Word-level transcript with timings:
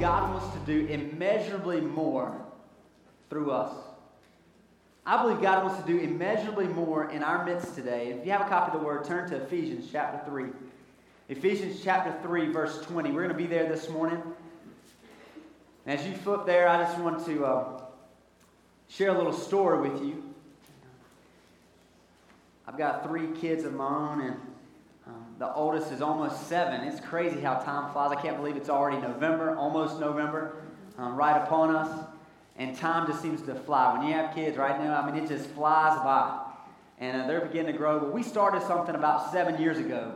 God 0.00 0.34
wants 0.34 0.54
to 0.54 0.60
do 0.66 0.86
immeasurably 0.86 1.80
more 1.80 2.36
through 3.30 3.50
us. 3.50 3.72
I 5.06 5.22
believe 5.22 5.40
God 5.40 5.64
wants 5.64 5.80
to 5.80 5.86
do 5.86 5.98
immeasurably 5.98 6.66
more 6.66 7.10
in 7.10 7.22
our 7.22 7.44
midst 7.44 7.74
today. 7.74 8.08
If 8.08 8.26
you 8.26 8.32
have 8.32 8.42
a 8.42 8.48
copy 8.48 8.72
of 8.72 8.80
the 8.80 8.84
Word, 8.84 9.04
turn 9.04 9.28
to 9.30 9.36
Ephesians 9.36 9.88
chapter 9.90 10.28
3. 10.28 10.50
Ephesians 11.28 11.80
chapter 11.82 12.14
3, 12.26 12.52
verse 12.52 12.80
20. 12.82 13.10
We're 13.12 13.22
going 13.22 13.28
to 13.28 13.34
be 13.34 13.46
there 13.46 13.68
this 13.68 13.88
morning. 13.88 14.20
And 15.86 15.98
as 15.98 16.06
you 16.06 16.14
flip 16.14 16.44
there, 16.44 16.68
I 16.68 16.82
just 16.82 16.98
want 16.98 17.24
to 17.26 17.44
uh, 17.44 17.82
share 18.88 19.10
a 19.10 19.16
little 19.16 19.32
story 19.32 19.88
with 19.88 20.02
you. 20.02 20.22
I've 22.66 22.76
got 22.76 23.06
three 23.06 23.28
kids 23.40 23.64
of 23.64 23.74
my 23.74 23.86
own, 23.86 24.20
and 24.22 24.36
the 25.38 25.52
oldest 25.52 25.92
is 25.92 26.00
almost 26.00 26.48
seven. 26.48 26.80
It's 26.88 27.00
crazy 27.00 27.40
how 27.40 27.56
time 27.56 27.92
flies. 27.92 28.10
I 28.16 28.20
can't 28.20 28.38
believe 28.38 28.56
it's 28.56 28.70
already 28.70 29.00
November, 29.00 29.54
almost 29.54 30.00
November, 30.00 30.62
um, 30.96 31.14
right 31.14 31.42
upon 31.42 31.74
us. 31.74 32.06
And 32.58 32.74
time 32.74 33.06
just 33.06 33.20
seems 33.20 33.42
to 33.42 33.54
fly. 33.54 33.98
When 33.98 34.06
you 34.06 34.14
have 34.14 34.34
kids 34.34 34.56
right 34.56 34.80
now, 34.80 34.98
I 34.98 35.10
mean, 35.10 35.22
it 35.22 35.28
just 35.28 35.46
flies 35.50 35.98
by. 35.98 36.42
And 36.98 37.22
uh, 37.22 37.26
they're 37.26 37.42
beginning 37.42 37.72
to 37.72 37.78
grow. 37.78 38.00
But 38.00 38.14
we 38.14 38.22
started 38.22 38.62
something 38.62 38.94
about 38.94 39.30
seven 39.30 39.60
years 39.60 39.76
ago. 39.76 40.14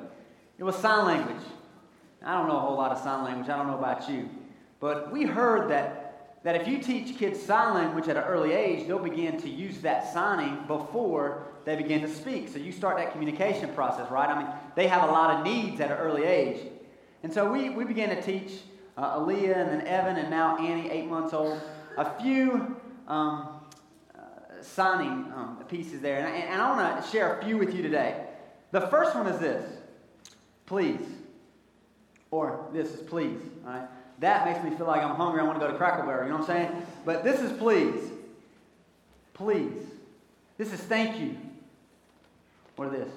It 0.58 0.64
was 0.64 0.74
sign 0.76 1.04
language. 1.04 1.44
I 2.24 2.38
don't 2.38 2.48
know 2.48 2.56
a 2.56 2.60
whole 2.60 2.76
lot 2.76 2.92
of 2.92 2.98
sign 2.98 3.24
language. 3.24 3.50
I 3.50 3.56
don't 3.56 3.66
know 3.66 3.78
about 3.78 4.08
you. 4.08 4.30
But 4.78 5.12
we 5.12 5.24
heard 5.24 5.70
that, 5.70 6.38
that 6.44 6.58
if 6.58 6.66
you 6.66 6.78
teach 6.78 7.18
kids 7.18 7.42
sign 7.42 7.74
language 7.74 8.08
at 8.08 8.16
an 8.16 8.24
early 8.24 8.52
age, 8.52 8.86
they'll 8.86 8.98
begin 8.98 9.38
to 9.42 9.50
use 9.50 9.78
that 9.82 10.10
signing 10.14 10.66
before 10.66 11.49
they 11.64 11.76
begin 11.76 12.00
to 12.02 12.08
speak. 12.08 12.48
So 12.48 12.58
you 12.58 12.72
start 12.72 12.96
that 12.96 13.12
communication 13.12 13.72
process, 13.74 14.10
right? 14.10 14.28
I 14.28 14.42
mean, 14.42 14.48
they 14.74 14.88
have 14.88 15.08
a 15.08 15.12
lot 15.12 15.36
of 15.36 15.44
needs 15.44 15.80
at 15.80 15.90
an 15.90 15.98
early 15.98 16.24
age. 16.24 16.60
And 17.22 17.32
so 17.32 17.50
we, 17.50 17.70
we 17.70 17.84
began 17.84 18.08
to 18.10 18.22
teach 18.22 18.52
uh, 18.96 19.18
Aaliyah 19.18 19.56
and 19.56 19.70
then 19.70 19.86
Evan 19.86 20.16
and 20.16 20.30
now 20.30 20.58
Annie, 20.58 20.90
eight 20.90 21.06
months 21.06 21.32
old, 21.34 21.60
a 21.96 22.20
few 22.20 22.76
um, 23.08 23.60
uh, 24.14 24.20
signing 24.62 25.32
um, 25.34 25.62
pieces 25.68 26.00
there. 26.00 26.26
And, 26.26 26.34
and 26.34 26.62
I 26.62 26.70
want 26.70 27.04
to 27.04 27.10
share 27.10 27.38
a 27.38 27.44
few 27.44 27.58
with 27.58 27.74
you 27.74 27.82
today. 27.82 28.26
The 28.72 28.82
first 28.82 29.14
one 29.14 29.26
is 29.26 29.38
this 29.38 29.64
please. 30.66 31.00
Or 32.30 32.68
this 32.72 32.94
is 32.94 33.02
please. 33.02 33.40
All 33.66 33.72
right? 33.72 33.88
That 34.20 34.46
makes 34.46 34.62
me 34.62 34.76
feel 34.76 34.86
like 34.86 35.02
I'm 35.02 35.16
hungry. 35.16 35.40
I 35.40 35.44
want 35.44 35.58
to 35.58 35.66
go 35.66 35.72
to 35.72 35.76
Cracker 35.76 36.04
Barrel. 36.04 36.24
You 36.24 36.32
know 36.32 36.38
what 36.38 36.48
I'm 36.50 36.68
saying? 36.68 36.86
But 37.04 37.24
this 37.24 37.40
is 37.40 37.52
please. 37.58 38.10
Please. 39.34 39.82
This 40.58 40.72
is 40.72 40.80
thank 40.80 41.18
you. 41.18 41.36
Or 42.80 42.88
this. 42.88 43.10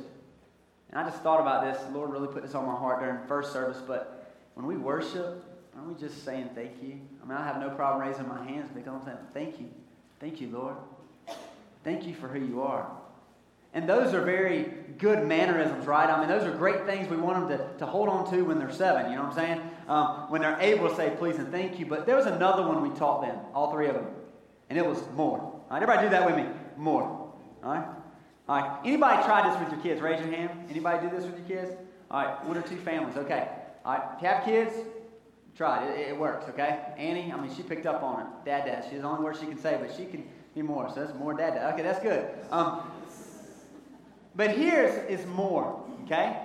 And 0.89 0.99
I 0.99 1.09
just 1.09 1.23
thought 1.23 1.39
about 1.39 1.63
this. 1.63 1.81
The 1.83 1.97
Lord 1.97 2.11
really 2.11 2.27
put 2.27 2.43
this 2.43 2.53
on 2.53 2.65
my 2.65 2.75
heart 2.75 2.99
during 2.99 3.25
first 3.29 3.53
service. 3.53 3.77
But 3.87 4.35
when 4.55 4.65
we 4.65 4.75
worship, 4.75 5.41
aren't 5.73 5.87
we 5.87 5.95
just 5.95 6.25
saying 6.25 6.49
thank 6.53 6.83
you? 6.83 6.99
I 7.23 7.25
mean, 7.25 7.37
I 7.37 7.45
have 7.47 7.61
no 7.61 7.69
problem 7.69 8.05
raising 8.05 8.27
my 8.27 8.43
hands 8.43 8.69
because 8.75 8.93
I'm 8.93 9.05
saying 9.05 9.17
thank 9.33 9.61
you. 9.61 9.69
Thank 10.19 10.41
you, 10.41 10.49
Lord. 10.49 10.75
Thank 11.85 12.05
you 12.05 12.13
for 12.13 12.27
who 12.27 12.45
you 12.45 12.61
are. 12.61 12.91
And 13.73 13.87
those 13.87 14.13
are 14.13 14.21
very 14.21 14.69
good 14.97 15.25
mannerisms, 15.25 15.87
right? 15.87 16.09
I 16.09 16.19
mean, 16.19 16.27
those 16.27 16.43
are 16.43 16.51
great 16.51 16.85
things 16.85 17.09
we 17.09 17.15
want 17.15 17.47
them 17.47 17.57
to, 17.57 17.77
to 17.77 17.85
hold 17.85 18.09
on 18.09 18.29
to 18.31 18.41
when 18.41 18.59
they're 18.59 18.69
seven, 18.69 19.11
you 19.11 19.15
know 19.15 19.23
what 19.23 19.31
I'm 19.31 19.35
saying? 19.37 19.61
Um, 19.87 20.29
when 20.29 20.41
they're 20.41 20.59
able 20.59 20.89
to 20.89 20.95
say 20.97 21.15
please 21.17 21.37
and 21.37 21.47
thank 21.53 21.79
you. 21.79 21.85
But 21.85 22.05
there 22.05 22.17
was 22.17 22.25
another 22.25 22.67
one 22.67 22.81
we 22.81 22.93
taught 22.99 23.21
them, 23.21 23.37
all 23.55 23.71
three 23.71 23.87
of 23.87 23.95
them. 23.95 24.07
And 24.69 24.77
it 24.77 24.85
was 24.85 25.01
more. 25.15 25.39
All 25.39 25.67
right, 25.71 25.81
everybody 25.81 26.07
do 26.07 26.09
that 26.09 26.25
with 26.25 26.35
me. 26.35 26.47
More. 26.75 27.03
All 27.03 27.33
right? 27.63 27.87
All 28.47 28.59
right. 28.59 28.79
Anybody 28.83 29.23
try 29.23 29.49
this 29.49 29.59
with 29.59 29.71
your 29.71 29.81
kids? 29.81 30.01
Raise 30.01 30.19
your 30.19 30.35
hand. 30.35 30.67
Anybody 30.69 31.07
do 31.07 31.15
this 31.15 31.25
with 31.25 31.37
your 31.37 31.47
kids? 31.47 31.75
All 32.11 32.23
right, 32.23 32.45
one 32.45 32.57
or 32.57 32.61
two 32.61 32.77
families. 32.77 33.17
Okay. 33.17 33.47
All 33.85 33.93
right. 33.95 34.03
If 34.15 34.21
you 34.21 34.27
have 34.27 34.45
kids, 34.45 34.73
try 35.55 35.85
it. 35.87 35.99
It, 35.99 36.07
it 36.09 36.17
works, 36.17 36.47
okay? 36.49 36.79
Annie, 36.97 37.31
I 37.31 37.39
mean, 37.39 37.53
she 37.55 37.63
picked 37.63 37.85
up 37.85 38.03
on 38.03 38.21
it. 38.21 38.27
Dad, 38.45 38.65
dad. 38.65 38.85
She's 38.89 39.01
the 39.01 39.07
only 39.07 39.23
word 39.23 39.37
she 39.37 39.45
can 39.45 39.57
say, 39.57 39.77
but 39.79 39.95
she 39.95 40.05
can 40.05 40.27
be 40.53 40.61
more. 40.61 40.89
So 40.89 41.03
that's 41.03 41.17
more 41.17 41.33
dad, 41.33 41.55
dad. 41.55 41.73
Okay, 41.73 41.83
that's 41.83 42.01
good. 42.01 42.27
Um, 42.51 42.81
but 44.35 44.51
here's 44.51 45.09
is 45.09 45.25
more, 45.27 45.83
okay? 46.05 46.37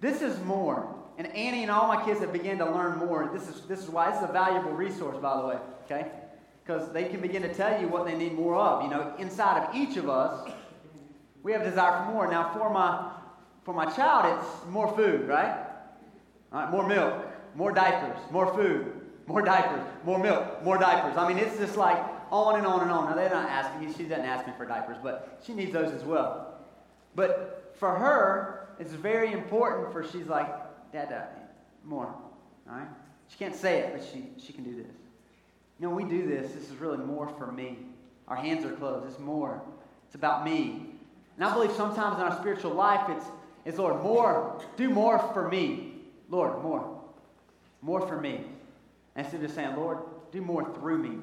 This 0.00 0.22
is 0.22 0.38
more. 0.40 0.94
And 1.18 1.26
Annie 1.28 1.62
and 1.62 1.70
all 1.70 1.86
my 1.86 2.02
kids 2.04 2.20
have 2.20 2.32
begun 2.32 2.58
to 2.58 2.64
learn 2.64 2.98
more. 2.98 3.30
This 3.32 3.48
is, 3.48 3.62
this 3.66 3.80
is 3.80 3.90
why 3.90 4.10
this 4.10 4.22
is 4.22 4.28
a 4.28 4.32
valuable 4.32 4.72
resource, 4.72 5.18
by 5.18 5.36
the 5.36 5.46
way, 5.46 5.56
okay? 5.84 6.10
Because 6.64 6.90
they 6.92 7.04
can 7.04 7.20
begin 7.20 7.42
to 7.42 7.52
tell 7.52 7.80
you 7.80 7.88
what 7.88 8.06
they 8.06 8.16
need 8.16 8.32
more 8.32 8.56
of. 8.56 8.82
You 8.82 8.90
know, 8.90 9.14
inside 9.18 9.62
of 9.62 9.74
each 9.74 9.96
of 9.96 10.08
us, 10.08 10.50
we 11.42 11.52
have 11.52 11.64
desire 11.64 12.04
for 12.04 12.12
more. 12.12 12.30
Now, 12.30 12.52
for 12.52 12.70
my, 12.70 13.10
for 13.64 13.74
my 13.74 13.86
child, 13.86 14.38
it's 14.38 14.70
more 14.70 14.94
food, 14.96 15.26
right? 15.28 15.66
All 16.52 16.60
right, 16.60 16.70
more 16.70 16.86
milk, 16.86 17.14
more 17.54 17.72
diapers, 17.72 18.18
more 18.30 18.52
food, 18.54 18.92
more 19.26 19.42
diapers, 19.42 19.84
more 20.04 20.18
milk, 20.18 20.62
more 20.64 20.78
diapers. 20.78 21.16
I 21.16 21.28
mean, 21.28 21.38
it's 21.38 21.56
just 21.58 21.76
like 21.76 22.02
on 22.30 22.56
and 22.56 22.66
on 22.66 22.82
and 22.82 22.90
on. 22.90 23.10
Now, 23.10 23.16
they're 23.16 23.30
not 23.30 23.48
asking 23.48 23.86
me, 23.86 23.94
she 23.96 24.04
doesn't 24.04 24.24
ask 24.24 24.46
me 24.46 24.52
for 24.56 24.66
diapers, 24.66 24.96
but 25.02 25.40
she 25.44 25.54
needs 25.54 25.72
those 25.72 25.92
as 25.92 26.02
well. 26.04 26.54
But 27.14 27.74
for 27.78 27.94
her, 27.94 28.68
it's 28.78 28.92
very 28.92 29.32
important 29.32 29.92
for 29.92 30.06
she's 30.06 30.26
like, 30.26 30.48
Dad, 30.92 31.08
Dad, 31.10 31.28
more. 31.84 32.06
All 32.68 32.76
right? 32.76 32.88
She 33.28 33.38
can't 33.38 33.54
say 33.54 33.78
it, 33.78 33.92
but 33.92 34.04
she, 34.12 34.28
she 34.44 34.52
can 34.52 34.64
do 34.64 34.74
this. 34.74 34.92
You 35.78 35.88
know, 35.88 35.94
we 35.94 36.04
do 36.04 36.26
this, 36.26 36.52
this 36.52 36.68
is 36.68 36.76
really 36.76 36.98
more 36.98 37.28
for 37.38 37.50
me. 37.50 37.78
Our 38.28 38.36
hands 38.36 38.64
are 38.64 38.72
closed. 38.72 39.06
It's 39.08 39.18
more. 39.18 39.62
It's 40.06 40.14
about 40.14 40.44
me. 40.44 40.94
And 41.40 41.48
I 41.48 41.54
believe 41.54 41.72
sometimes 41.72 42.18
in 42.18 42.22
our 42.22 42.38
spiritual 42.38 42.72
life, 42.72 43.08
it's, 43.08 43.24
it's 43.64 43.78
Lord, 43.78 44.02
more, 44.02 44.60
do 44.76 44.90
more 44.90 45.18
for 45.32 45.48
me. 45.48 45.94
Lord, 46.28 46.62
more. 46.62 47.00
More 47.80 48.06
for 48.06 48.20
me. 48.20 48.42
Instead 49.16 49.36
of 49.36 49.42
just 49.44 49.54
saying, 49.54 49.74
Lord, 49.74 50.00
do 50.32 50.42
more 50.42 50.70
through 50.74 50.98
me. 50.98 51.16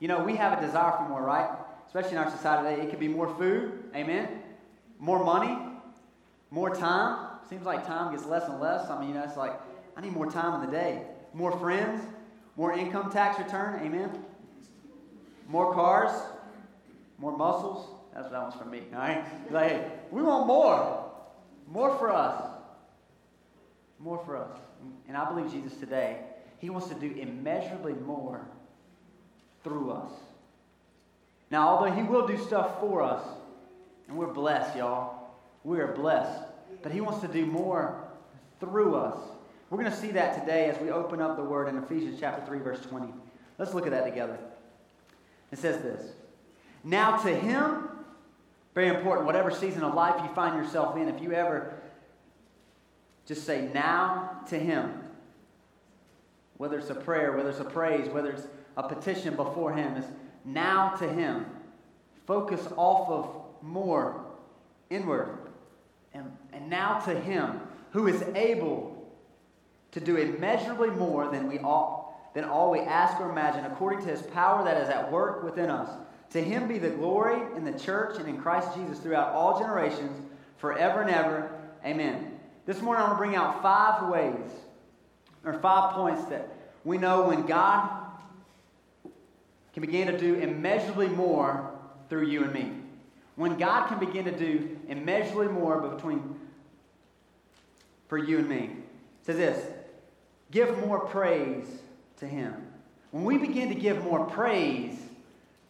You 0.00 0.08
know, 0.08 0.24
we 0.24 0.36
have 0.36 0.58
a 0.58 0.64
desire 0.64 0.92
for 0.96 1.06
more, 1.06 1.22
right? 1.22 1.50
Especially 1.86 2.12
in 2.12 2.16
our 2.16 2.30
society 2.30 2.76
today. 2.76 2.82
It 2.82 2.88
could 2.88 2.98
be 2.98 3.08
more 3.08 3.28
food. 3.36 3.90
Amen. 3.94 4.40
More 4.98 5.22
money, 5.22 5.58
more 6.50 6.74
time. 6.74 7.26
Seems 7.50 7.66
like 7.66 7.86
time 7.86 8.14
gets 8.14 8.24
less 8.24 8.48
and 8.48 8.58
less. 8.60 8.88
I 8.88 8.98
mean, 8.98 9.10
you 9.10 9.16
know, 9.16 9.22
it's 9.22 9.36
like, 9.36 9.52
I 9.98 10.00
need 10.00 10.14
more 10.14 10.30
time 10.30 10.62
in 10.62 10.70
the 10.70 10.74
day. 10.74 11.02
More 11.34 11.52
friends, 11.58 12.00
more 12.56 12.72
income 12.72 13.12
tax 13.12 13.38
return. 13.38 13.84
Amen. 13.84 14.18
More 15.46 15.74
cars, 15.74 16.10
more 17.18 17.36
muscles. 17.36 17.97
That's 18.18 18.32
what 18.32 18.32
that 18.32 18.42
one's 18.42 18.54
for 18.56 18.64
me. 18.64 18.82
All 18.92 18.98
right? 18.98 19.24
Like, 19.52 19.70
hey, 19.70 19.90
we 20.10 20.22
want 20.22 20.48
more. 20.48 21.04
More 21.68 21.96
for 21.98 22.12
us. 22.12 22.42
More 24.00 24.20
for 24.24 24.36
us. 24.36 24.58
And 25.06 25.16
I 25.16 25.28
believe 25.28 25.52
Jesus 25.52 25.78
today, 25.78 26.24
he 26.58 26.68
wants 26.68 26.88
to 26.88 26.94
do 26.94 27.14
immeasurably 27.16 27.92
more 27.92 28.44
through 29.62 29.92
us. 29.92 30.10
Now, 31.52 31.68
although 31.68 31.92
he 31.92 32.02
will 32.02 32.26
do 32.26 32.36
stuff 32.38 32.80
for 32.80 33.02
us, 33.02 33.22
and 34.08 34.16
we're 34.16 34.32
blessed, 34.32 34.76
y'all. 34.76 35.28
We 35.62 35.78
are 35.78 35.92
blessed. 35.92 36.42
But 36.82 36.90
He 36.90 37.00
wants 37.00 37.20
to 37.20 37.28
do 37.28 37.46
more 37.46 38.02
through 38.58 38.96
us. 38.96 39.18
We're 39.70 39.78
going 39.78 39.92
to 39.92 39.96
see 39.96 40.10
that 40.12 40.40
today 40.40 40.70
as 40.70 40.80
we 40.80 40.90
open 40.90 41.20
up 41.20 41.36
the 41.36 41.44
Word 41.44 41.68
in 41.68 41.76
Ephesians 41.76 42.18
chapter 42.18 42.44
3, 42.46 42.58
verse 42.58 42.80
20. 42.80 43.12
Let's 43.58 43.74
look 43.74 43.86
at 43.86 43.92
that 43.92 44.04
together. 44.04 44.38
It 45.52 45.58
says 45.58 45.82
this 45.82 46.12
Now 46.82 47.18
to 47.18 47.28
Him, 47.28 47.88
very 48.78 48.96
important, 48.96 49.26
whatever 49.26 49.50
season 49.50 49.82
of 49.82 49.92
life 49.92 50.14
you 50.22 50.32
find 50.36 50.56
yourself 50.56 50.96
in, 50.96 51.08
if 51.08 51.20
you 51.20 51.32
ever 51.32 51.74
just 53.26 53.44
say 53.44 53.68
now 53.74 54.40
to 54.48 54.56
Him, 54.56 55.02
whether 56.58 56.78
it's 56.78 56.88
a 56.88 56.94
prayer, 56.94 57.36
whether 57.36 57.50
it's 57.50 57.58
a 57.58 57.64
praise, 57.64 58.08
whether 58.08 58.30
it's 58.30 58.46
a 58.76 58.84
petition 58.84 59.34
before 59.34 59.72
Him, 59.72 59.96
is 59.96 60.04
now 60.44 60.90
to 60.90 61.08
Him. 61.08 61.46
Focus 62.24 62.68
off 62.76 63.08
of 63.08 63.64
more 63.64 64.24
inward. 64.90 65.36
And, 66.14 66.30
and 66.52 66.70
now 66.70 67.00
to 67.00 67.18
him 67.18 67.60
who 67.90 68.06
is 68.06 68.22
able 68.36 69.12
to 69.90 69.98
do 69.98 70.14
immeasurably 70.14 70.90
more 70.90 71.28
than 71.32 71.48
we 71.48 71.58
all, 71.58 72.30
than 72.32 72.44
all 72.44 72.70
we 72.70 72.78
ask 72.78 73.20
or 73.20 73.28
imagine, 73.28 73.64
according 73.64 74.04
to 74.04 74.10
his 74.10 74.22
power 74.22 74.64
that 74.64 74.80
is 74.80 74.88
at 74.88 75.10
work 75.10 75.42
within 75.42 75.68
us. 75.68 75.90
To 76.30 76.42
him 76.42 76.68
be 76.68 76.78
the 76.78 76.90
glory 76.90 77.40
in 77.56 77.64
the 77.64 77.78
church 77.78 78.18
and 78.18 78.28
in 78.28 78.40
Christ 78.40 78.74
Jesus 78.76 78.98
throughout 78.98 79.32
all 79.34 79.58
generations, 79.58 80.20
forever 80.58 81.00
and 81.00 81.10
ever. 81.10 81.50
Amen. 81.84 82.38
This 82.66 82.82
morning 82.82 83.02
I 83.02 83.06
want 83.08 83.18
to 83.18 83.24
bring 83.24 83.36
out 83.36 83.62
five 83.62 84.10
ways, 84.10 84.50
or 85.44 85.54
five 85.54 85.94
points 85.94 86.24
that 86.26 86.48
we 86.84 86.98
know 86.98 87.28
when 87.28 87.46
God 87.46 87.90
can 89.72 89.80
begin 89.80 90.08
to 90.08 90.18
do 90.18 90.34
immeasurably 90.34 91.08
more 91.08 91.70
through 92.10 92.26
you 92.26 92.44
and 92.44 92.52
me. 92.52 92.72
When 93.36 93.56
God 93.56 93.88
can 93.88 93.98
begin 93.98 94.24
to 94.24 94.36
do 94.36 94.78
immeasurably 94.88 95.48
more 95.48 95.80
between 95.80 96.36
for 98.08 98.18
you 98.18 98.38
and 98.38 98.48
me. 98.48 98.64
It 98.64 99.26
says 99.26 99.36
this 99.36 99.66
give 100.50 100.78
more 100.78 101.00
praise 101.00 101.66
to 102.18 102.26
him. 102.26 102.54
When 103.12 103.24
we 103.24 103.38
begin 103.38 103.68
to 103.68 103.74
give 103.74 104.02
more 104.02 104.26
praise 104.26 104.98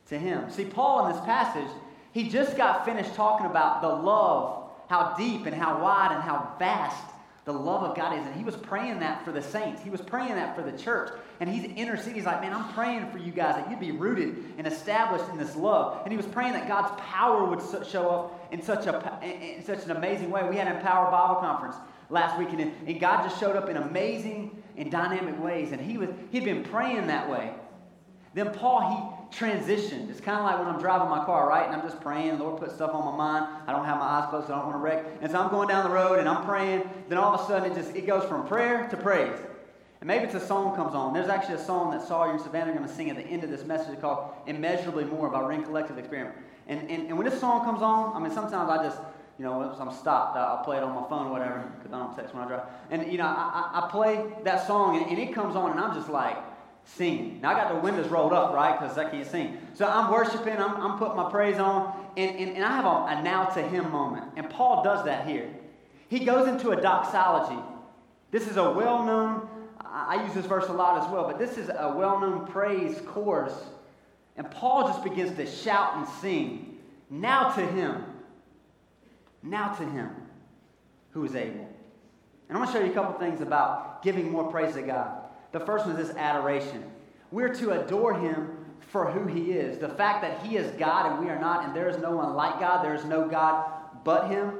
to 0.08 0.18
him. 0.18 0.50
See, 0.50 0.64
Paul 0.64 1.06
in 1.06 1.12
this 1.12 1.24
passage, 1.24 1.68
he 2.12 2.28
just 2.28 2.56
got 2.56 2.84
finished 2.84 3.14
talking 3.14 3.46
about 3.46 3.82
the 3.82 3.88
love, 3.88 4.70
how 4.88 5.14
deep 5.16 5.46
and 5.46 5.54
how 5.54 5.82
wide 5.82 6.12
and 6.12 6.22
how 6.22 6.54
vast 6.58 7.04
the 7.44 7.52
love 7.52 7.82
of 7.82 7.96
God 7.96 8.18
is. 8.18 8.26
And 8.26 8.34
he 8.34 8.44
was 8.44 8.56
praying 8.56 9.00
that 9.00 9.24
for 9.24 9.32
the 9.32 9.40
saints. 9.40 9.82
He 9.82 9.88
was 9.88 10.02
praying 10.02 10.34
that 10.34 10.54
for 10.54 10.62
the 10.62 10.76
church. 10.76 11.10
And 11.40 11.48
he's 11.48 11.64
interceding. 11.64 12.14
He's 12.14 12.26
like, 12.26 12.42
man, 12.42 12.52
I'm 12.52 12.72
praying 12.74 13.10
for 13.10 13.16
you 13.16 13.32
guys 13.32 13.54
that 13.54 13.70
you'd 13.70 13.80
be 13.80 13.92
rooted 13.92 14.36
and 14.58 14.66
established 14.66 15.24
in 15.30 15.38
this 15.38 15.56
love. 15.56 16.02
And 16.04 16.12
he 16.12 16.16
was 16.18 16.26
praying 16.26 16.52
that 16.52 16.68
God's 16.68 17.00
power 17.00 17.44
would 17.44 17.60
show 17.86 18.10
up 18.10 18.48
in 18.52 18.60
such, 18.60 18.86
a, 18.86 19.18
in 19.22 19.64
such 19.64 19.84
an 19.84 19.92
amazing 19.92 20.30
way. 20.30 20.46
We 20.48 20.56
had 20.56 20.68
an 20.68 20.76
Empower 20.76 21.10
Bible 21.10 21.36
Conference 21.36 21.76
last 22.10 22.38
week, 22.38 22.48
and, 22.52 22.72
and 22.86 23.00
God 23.00 23.22
just 23.22 23.40
showed 23.40 23.56
up 23.56 23.70
in 23.70 23.78
amazing 23.78 24.62
and 24.76 24.90
dynamic 24.90 25.42
ways. 25.42 25.72
And 25.72 25.80
he 25.80 25.96
was, 25.96 26.10
he'd 26.30 26.44
been 26.44 26.64
praying 26.64 27.06
that 27.06 27.30
way. 27.30 27.52
Then 28.34 28.52
Paul, 28.52 28.90
he 28.90 29.17
transitioned. 29.30 30.10
It's 30.10 30.20
kind 30.20 30.38
of 30.38 30.44
like 30.44 30.58
when 30.58 30.68
I'm 30.68 30.80
driving 30.80 31.08
my 31.08 31.24
car, 31.24 31.48
right? 31.48 31.66
And 31.66 31.74
I'm 31.74 31.82
just 31.82 32.00
praying. 32.00 32.38
The 32.38 32.44
Lord 32.44 32.60
put 32.60 32.72
stuff 32.72 32.92
on 32.92 33.04
my 33.04 33.16
mind. 33.16 33.46
I 33.66 33.72
don't 33.72 33.84
have 33.84 33.98
my 33.98 34.04
eyes 34.04 34.28
closed, 34.30 34.48
so 34.48 34.54
I 34.54 34.56
don't 34.56 34.66
want 34.66 34.76
to 34.76 34.82
wreck. 34.82 35.04
And 35.20 35.30
so 35.30 35.38
I'm 35.38 35.50
going 35.50 35.68
down 35.68 35.88
the 35.88 35.94
road 35.94 36.18
and 36.18 36.28
I'm 36.28 36.44
praying. 36.44 36.88
Then 37.08 37.18
all 37.18 37.34
of 37.34 37.40
a 37.40 37.46
sudden, 37.46 37.70
it 37.70 37.74
just 37.74 37.94
it 37.94 38.06
goes 38.06 38.24
from 38.24 38.46
prayer 38.46 38.88
to 38.88 38.96
praise. 38.96 39.38
And 40.00 40.06
maybe 40.06 40.24
it's 40.24 40.34
a 40.34 40.46
song 40.46 40.76
comes 40.76 40.94
on. 40.94 41.12
There's 41.12 41.28
actually 41.28 41.56
a 41.56 41.64
song 41.64 41.90
that 41.90 42.06
Sawyer 42.06 42.30
and 42.30 42.40
Savannah 42.40 42.70
are 42.70 42.74
going 42.74 42.88
to 42.88 42.94
sing 42.94 43.10
at 43.10 43.16
the 43.16 43.24
end 43.24 43.42
of 43.42 43.50
this 43.50 43.64
message 43.64 44.00
called 44.00 44.32
Immeasurably 44.46 45.04
More 45.04 45.28
by 45.28 45.40
Rend 45.40 45.64
Collective 45.64 45.98
Experiment. 45.98 46.36
And, 46.68 46.88
and, 46.88 47.08
and 47.08 47.16
when 47.18 47.28
this 47.28 47.40
song 47.40 47.64
comes 47.64 47.82
on, 47.82 48.14
I 48.14 48.20
mean, 48.20 48.32
sometimes 48.32 48.70
I 48.70 48.82
just, 48.84 48.98
you 49.38 49.44
know, 49.44 49.60
I'm 49.60 49.92
stopped, 49.92 50.36
I'll 50.36 50.62
play 50.62 50.76
it 50.76 50.82
on 50.84 50.94
my 50.94 51.08
phone 51.08 51.26
or 51.26 51.32
whatever, 51.32 51.64
because 51.78 51.92
I 51.92 51.98
don't 51.98 52.14
text 52.14 52.34
when 52.34 52.44
I 52.44 52.46
drive. 52.46 52.62
And, 52.90 53.10
you 53.10 53.18
know, 53.18 53.26
I, 53.26 53.70
I 53.74 53.88
play 53.90 54.24
that 54.44 54.66
song 54.66 54.98
and, 54.98 55.06
and 55.10 55.18
it 55.18 55.34
comes 55.34 55.56
on 55.56 55.72
and 55.72 55.80
I'm 55.80 55.94
just 55.94 56.08
like, 56.08 56.36
singing. 56.96 57.40
Now 57.40 57.50
I 57.50 57.54
got 57.54 57.72
the 57.74 57.80
windows 57.80 58.08
rolled 58.08 58.32
up, 58.32 58.52
right? 58.54 58.78
Because 58.78 58.96
I 58.98 59.08
can't 59.08 59.26
sing. 59.26 59.58
So 59.74 59.86
I'm 59.86 60.10
worshiping, 60.10 60.56
I'm, 60.56 60.74
I'm 60.80 60.98
putting 60.98 61.16
my 61.16 61.30
praise 61.30 61.58
on, 61.58 61.94
and, 62.16 62.36
and, 62.36 62.56
and 62.56 62.64
I 62.64 62.72
have 62.76 62.84
a, 62.84 63.20
a 63.20 63.22
now 63.22 63.44
to 63.46 63.62
him 63.62 63.90
moment. 63.90 64.26
And 64.36 64.48
Paul 64.48 64.82
does 64.82 65.04
that 65.04 65.26
here. 65.26 65.48
He 66.08 66.20
goes 66.20 66.48
into 66.48 66.70
a 66.70 66.80
doxology. 66.80 67.62
This 68.30 68.48
is 68.48 68.56
a 68.56 68.70
well 68.70 69.04
known, 69.04 69.48
I 69.84 70.24
use 70.24 70.34
this 70.34 70.46
verse 70.46 70.68
a 70.68 70.72
lot 70.72 71.02
as 71.02 71.10
well, 71.10 71.26
but 71.26 71.38
this 71.38 71.56
is 71.58 71.68
a 71.68 71.94
well 71.96 72.20
known 72.20 72.46
praise 72.46 73.00
chorus. 73.06 73.54
And 74.36 74.50
Paul 74.50 74.88
just 74.88 75.02
begins 75.02 75.36
to 75.36 75.46
shout 75.46 75.96
and 75.96 76.08
sing. 76.20 76.78
Now 77.10 77.50
to 77.50 77.66
him. 77.66 78.04
Now 79.42 79.74
to 79.74 79.84
him 79.84 80.10
who 81.10 81.24
is 81.24 81.34
able. 81.34 81.68
And 82.48 82.56
I'm 82.56 82.64
going 82.64 82.68
to 82.68 82.72
show 82.72 82.84
you 82.84 82.90
a 82.90 82.94
couple 82.94 83.18
things 83.18 83.40
about 83.40 84.02
giving 84.02 84.30
more 84.30 84.50
praise 84.50 84.74
to 84.74 84.82
God. 84.82 85.17
The 85.52 85.60
first 85.60 85.86
one 85.86 85.96
is 85.96 86.08
this 86.08 86.16
adoration. 86.16 86.84
We're 87.30 87.54
to 87.56 87.82
adore 87.82 88.14
him 88.14 88.64
for 88.88 89.10
who 89.10 89.26
he 89.26 89.52
is. 89.52 89.78
The 89.78 89.88
fact 89.88 90.22
that 90.22 90.44
he 90.46 90.56
is 90.56 90.70
God 90.78 91.12
and 91.12 91.24
we 91.24 91.30
are 91.30 91.38
not, 91.38 91.64
and 91.64 91.74
there 91.74 91.88
is 91.88 91.98
no 91.98 92.12
one 92.12 92.34
like 92.34 92.58
God, 92.58 92.84
there 92.84 92.94
is 92.94 93.04
no 93.04 93.28
God 93.28 93.70
but 94.04 94.28
him. 94.28 94.52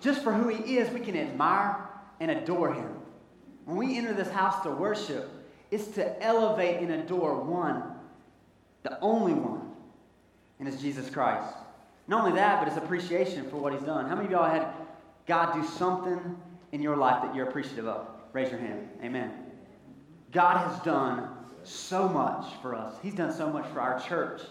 Just 0.00 0.22
for 0.22 0.32
who 0.32 0.48
he 0.48 0.78
is, 0.78 0.90
we 0.90 1.00
can 1.00 1.16
admire 1.16 1.76
and 2.20 2.30
adore 2.30 2.72
him. 2.72 2.94
When 3.64 3.76
we 3.76 3.98
enter 3.98 4.12
this 4.12 4.30
house 4.30 4.62
to 4.62 4.70
worship, 4.70 5.30
it's 5.70 5.88
to 5.88 6.22
elevate 6.22 6.80
and 6.80 6.90
adore 6.92 7.40
one, 7.40 7.82
the 8.82 8.98
only 9.00 9.34
one, 9.34 9.70
and 10.58 10.66
it's 10.66 10.80
Jesus 10.80 11.10
Christ. 11.10 11.54
Not 12.08 12.24
only 12.24 12.36
that, 12.36 12.58
but 12.58 12.68
it's 12.68 12.76
appreciation 12.76 13.48
for 13.48 13.56
what 13.56 13.72
he's 13.72 13.82
done. 13.82 14.08
How 14.08 14.14
many 14.14 14.26
of 14.26 14.32
y'all 14.32 14.50
had 14.50 14.66
God 15.26 15.52
do 15.54 15.64
something 15.64 16.36
in 16.72 16.82
your 16.82 16.96
life 16.96 17.22
that 17.22 17.34
you're 17.34 17.48
appreciative 17.48 17.86
of? 17.86 18.08
Raise 18.32 18.50
your 18.50 18.58
hand. 18.58 18.88
Amen. 19.02 19.39
God 20.32 20.58
has 20.58 20.80
done 20.82 21.28
so 21.64 22.08
much 22.08 22.46
for 22.62 22.74
us. 22.74 22.94
He's 23.02 23.14
done 23.14 23.32
so 23.32 23.48
much 23.50 23.66
for 23.68 23.80
our 23.80 24.00
church. 24.00 24.42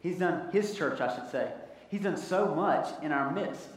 He's 0.00 0.18
done 0.18 0.50
his 0.52 0.74
church, 0.76 1.00
I 1.00 1.14
should 1.14 1.30
say. 1.30 1.52
He's 1.88 2.02
done 2.02 2.16
so 2.16 2.54
much 2.54 2.88
in 3.02 3.12
our 3.12 3.30
midst. 3.32 3.68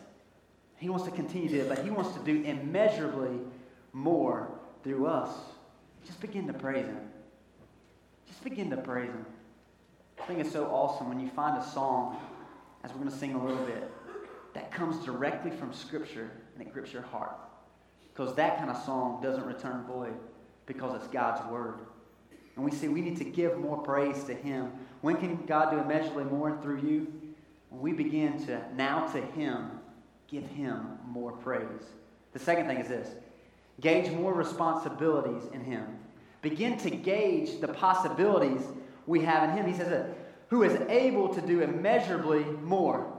He 0.77 0.89
wants 0.89 1.05
to 1.05 1.11
continue 1.11 1.49
to 1.49 1.55
do 1.55 1.61
it, 1.61 1.69
but 1.69 1.79
he 1.79 1.89
wants 1.89 2.15
to 2.15 2.23
do 2.23 2.43
immeasurably 2.43 3.39
more 3.93 4.51
through 4.83 5.07
us. 5.07 5.29
Just 6.05 6.21
begin 6.21 6.45
to 6.47 6.53
praise 6.53 6.85
him. 6.85 6.99
Just 8.27 8.43
begin 8.43 8.69
to 8.69 8.77
praise 8.77 9.09
him. 9.09 9.25
I 10.21 10.25
think 10.25 10.39
it's 10.39 10.51
so 10.51 10.65
awesome 10.65 11.09
when 11.09 11.19
you 11.19 11.29
find 11.29 11.57
a 11.61 11.65
song, 11.65 12.17
as 12.83 12.91
we're 12.91 12.99
going 12.99 13.11
to 13.11 13.17
sing 13.17 13.33
a 13.33 13.43
little 13.43 13.65
bit, 13.65 13.89
that 14.53 14.71
comes 14.71 15.03
directly 15.03 15.51
from 15.51 15.73
Scripture 15.73 16.31
and 16.53 16.67
it 16.67 16.71
grips 16.71 16.93
your 16.93 17.01
heart. 17.01 17.35
Because 18.13 18.35
that 18.35 18.57
kind 18.57 18.69
of 18.69 18.77
song 18.83 19.21
doesn't 19.21 19.45
return 19.45 19.83
void 19.85 20.13
because 20.65 20.95
it's 20.95 21.11
God's 21.11 21.45
word. 21.51 21.79
And 22.55 22.63
we 22.63 22.71
see 22.71 22.87
we 22.87 23.01
need 23.01 23.17
to 23.17 23.23
give 23.23 23.57
more 23.57 23.77
praise 23.77 24.23
to 24.25 24.33
Him. 24.33 24.71
When 25.01 25.17
can 25.17 25.45
God 25.45 25.71
do 25.71 25.79
immeasurably 25.79 26.25
more 26.25 26.57
through 26.61 26.81
you? 26.81 27.11
When 27.69 27.81
we 27.81 27.93
begin 27.93 28.45
to 28.45 28.61
now 28.75 29.07
to 29.07 29.21
Him 29.21 29.71
give 30.27 30.45
Him 30.47 30.97
more 31.07 31.31
praise. 31.31 31.93
The 32.33 32.39
second 32.39 32.67
thing 32.67 32.77
is 32.77 32.87
this 32.87 33.09
gauge 33.81 34.11
more 34.11 34.33
responsibilities 34.33 35.43
in 35.53 35.61
Him. 35.61 35.85
Begin 36.41 36.77
to 36.77 36.89
gauge 36.89 37.59
the 37.59 37.69
possibilities 37.69 38.61
we 39.07 39.21
have 39.21 39.49
in 39.49 39.57
Him. 39.57 39.65
He 39.65 39.73
says 39.73 39.89
that, 39.89 40.09
who 40.49 40.63
is 40.63 40.79
able 40.89 41.33
to 41.33 41.41
do 41.41 41.61
immeasurably 41.61 42.43
more. 42.61 43.11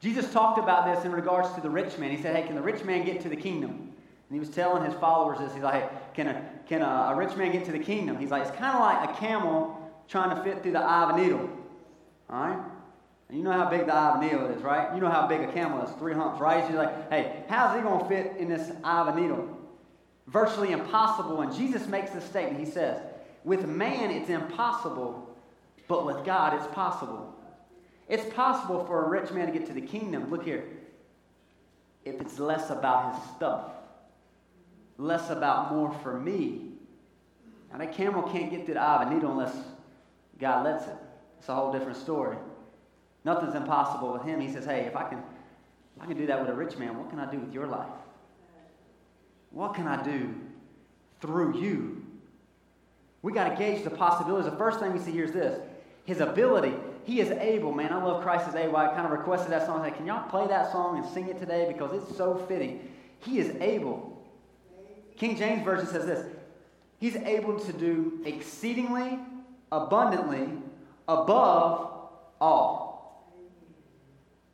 Jesus 0.00 0.30
talked 0.32 0.58
about 0.58 0.92
this 0.92 1.04
in 1.04 1.12
regards 1.12 1.52
to 1.54 1.60
the 1.60 1.70
rich 1.70 1.96
man. 1.96 2.10
He 2.10 2.20
said, 2.20 2.34
Hey, 2.34 2.42
can 2.42 2.56
the 2.56 2.62
rich 2.62 2.84
man 2.84 3.04
get 3.04 3.20
to 3.20 3.28
the 3.28 3.36
kingdom? 3.36 3.70
And 3.70 4.32
he 4.32 4.40
was 4.40 4.50
telling 4.50 4.84
his 4.84 4.94
followers 5.00 5.38
this. 5.38 5.54
He's 5.54 5.62
like, 5.62 5.90
can 6.14 6.28
a, 6.28 6.50
can 6.68 6.82
a, 6.82 7.12
a 7.12 7.16
rich 7.16 7.36
man 7.36 7.52
get 7.52 7.64
to 7.66 7.72
the 7.72 7.78
kingdom? 7.78 8.18
He's 8.18 8.30
like, 8.30 8.46
it's 8.46 8.56
kind 8.56 8.74
of 8.76 8.80
like 8.80 9.10
a 9.10 9.20
camel 9.20 9.80
trying 10.08 10.34
to 10.34 10.42
fit 10.42 10.62
through 10.62 10.72
the 10.72 10.80
eye 10.80 11.10
of 11.10 11.16
a 11.16 11.20
needle. 11.20 11.50
All 12.30 12.46
right? 12.46 12.58
And 13.28 13.38
you 13.38 13.44
know 13.44 13.52
how 13.52 13.68
big 13.68 13.86
the 13.86 13.94
eye 13.94 14.10
of 14.10 14.22
a 14.22 14.24
needle 14.24 14.46
is, 14.46 14.62
right? 14.62 14.94
You 14.94 15.00
know 15.00 15.08
how 15.08 15.26
big 15.26 15.40
a 15.40 15.52
camel 15.52 15.82
is, 15.82 15.90
three 15.98 16.14
humps, 16.14 16.40
right? 16.40 16.64
He's 16.66 16.76
like, 16.76 17.10
hey, 17.10 17.44
how's 17.48 17.76
he 17.76 17.82
going 17.82 18.00
to 18.00 18.08
fit 18.08 18.36
in 18.38 18.48
this 18.48 18.70
eye 18.84 19.00
of 19.00 19.16
a 19.16 19.20
needle? 19.20 19.58
Virtually 20.28 20.72
impossible. 20.72 21.40
And 21.40 21.52
Jesus 21.54 21.86
makes 21.86 22.10
this 22.10 22.24
statement. 22.24 22.64
He 22.64 22.70
says, 22.70 23.00
with 23.44 23.66
man 23.66 24.10
it's 24.10 24.30
impossible, 24.30 25.36
but 25.88 26.06
with 26.06 26.24
God 26.24 26.54
it's 26.54 26.72
possible. 26.74 27.34
It's 28.08 28.24
possible 28.34 28.84
for 28.84 29.04
a 29.04 29.08
rich 29.08 29.30
man 29.32 29.46
to 29.46 29.52
get 29.52 29.66
to 29.66 29.72
the 29.72 29.80
kingdom. 29.80 30.30
Look 30.30 30.44
here. 30.44 30.64
If 32.04 32.20
it's 32.20 32.38
less 32.38 32.70
about 32.70 33.14
his 33.14 33.34
stuff 33.36 33.73
less 34.98 35.30
about 35.30 35.72
more 35.72 35.92
for 36.02 36.18
me. 36.18 36.72
Now, 37.72 37.78
that 37.78 37.92
camel 37.92 38.22
can't 38.22 38.50
get 38.50 38.66
to 38.66 38.74
the 38.74 38.80
eye 38.80 39.02
of 39.02 39.10
a 39.10 39.14
needle 39.14 39.32
unless 39.32 39.56
God 40.38 40.64
lets 40.64 40.86
it. 40.86 40.96
It's 41.38 41.48
a 41.48 41.54
whole 41.54 41.72
different 41.72 41.96
story. 41.96 42.36
Nothing's 43.24 43.54
impossible 43.54 44.12
with 44.12 44.22
him. 44.22 44.40
He 44.40 44.52
says, 44.52 44.64
hey, 44.64 44.80
if 44.82 44.94
I 44.96 45.08
can, 45.08 45.18
if 45.96 46.02
I 46.02 46.06
can 46.06 46.16
do 46.16 46.26
that 46.26 46.40
with 46.40 46.48
a 46.48 46.54
rich 46.54 46.76
man, 46.76 46.96
what 46.98 47.10
can 47.10 47.18
I 47.18 47.30
do 47.30 47.38
with 47.38 47.52
your 47.52 47.66
life? 47.66 47.88
What 49.50 49.74
can 49.74 49.86
I 49.86 50.02
do 50.02 50.34
through 51.20 51.60
you? 51.60 52.04
We 53.22 53.32
got 53.32 53.48
to 53.48 53.56
gauge 53.56 53.84
the 53.84 53.90
possibilities. 53.90 54.50
The 54.50 54.56
first 54.56 54.80
thing 54.80 54.92
we 54.92 54.98
see 54.98 55.12
here 55.12 55.24
is 55.24 55.32
this 55.32 55.60
his 56.04 56.20
ability. 56.20 56.74
He 57.04 57.20
is 57.20 57.30
able, 57.30 57.72
man. 57.72 57.92
I 57.92 58.02
love 58.02 58.22
Christ 58.22 58.48
is 58.48 58.54
able. 58.54 58.76
I 58.76 58.88
kind 58.88 59.06
of 59.06 59.12
requested 59.12 59.50
that 59.50 59.66
song. 59.66 59.80
I 59.80 59.88
said, 59.88 59.96
can 59.96 60.06
y'all 60.06 60.28
play 60.28 60.46
that 60.46 60.70
song 60.70 60.98
and 60.98 61.06
sing 61.12 61.28
it 61.28 61.38
today? 61.38 61.66
Because 61.70 61.92
it's 61.92 62.16
so 62.16 62.34
fitting. 62.48 62.88
He 63.20 63.38
is 63.38 63.54
able. 63.60 64.13
King 65.16 65.36
James 65.36 65.64
Version 65.64 65.86
says 65.86 66.06
this 66.06 66.26
He's 66.98 67.16
able 67.16 67.58
to 67.60 67.72
do 67.72 68.20
exceedingly, 68.24 69.18
abundantly, 69.70 70.48
above 71.08 72.08
all. 72.40 73.30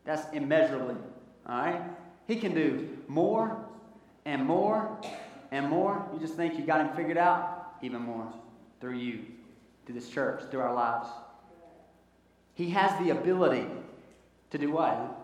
That's 0.04 0.32
immeasurably. 0.32 0.96
All 1.46 1.56
right? 1.56 1.82
He 2.26 2.36
can 2.36 2.54
do 2.54 2.98
more 3.08 3.64
and 4.24 4.44
more 4.44 5.00
and 5.50 5.68
more. 5.68 6.08
You 6.12 6.20
just 6.20 6.34
think 6.34 6.58
you 6.58 6.64
got 6.64 6.80
him 6.80 6.96
figured 6.96 7.18
out? 7.18 7.76
Even 7.82 8.02
more 8.02 8.32
through 8.80 8.98
you, 8.98 9.24
through 9.84 9.94
this 9.94 10.08
church, 10.08 10.42
through 10.50 10.60
our 10.60 10.74
lives. 10.74 11.08
He 12.54 12.70
has 12.70 12.98
the 12.98 13.10
ability 13.10 13.66
to 14.50 14.58
do 14.58 14.70
what? 14.70 15.16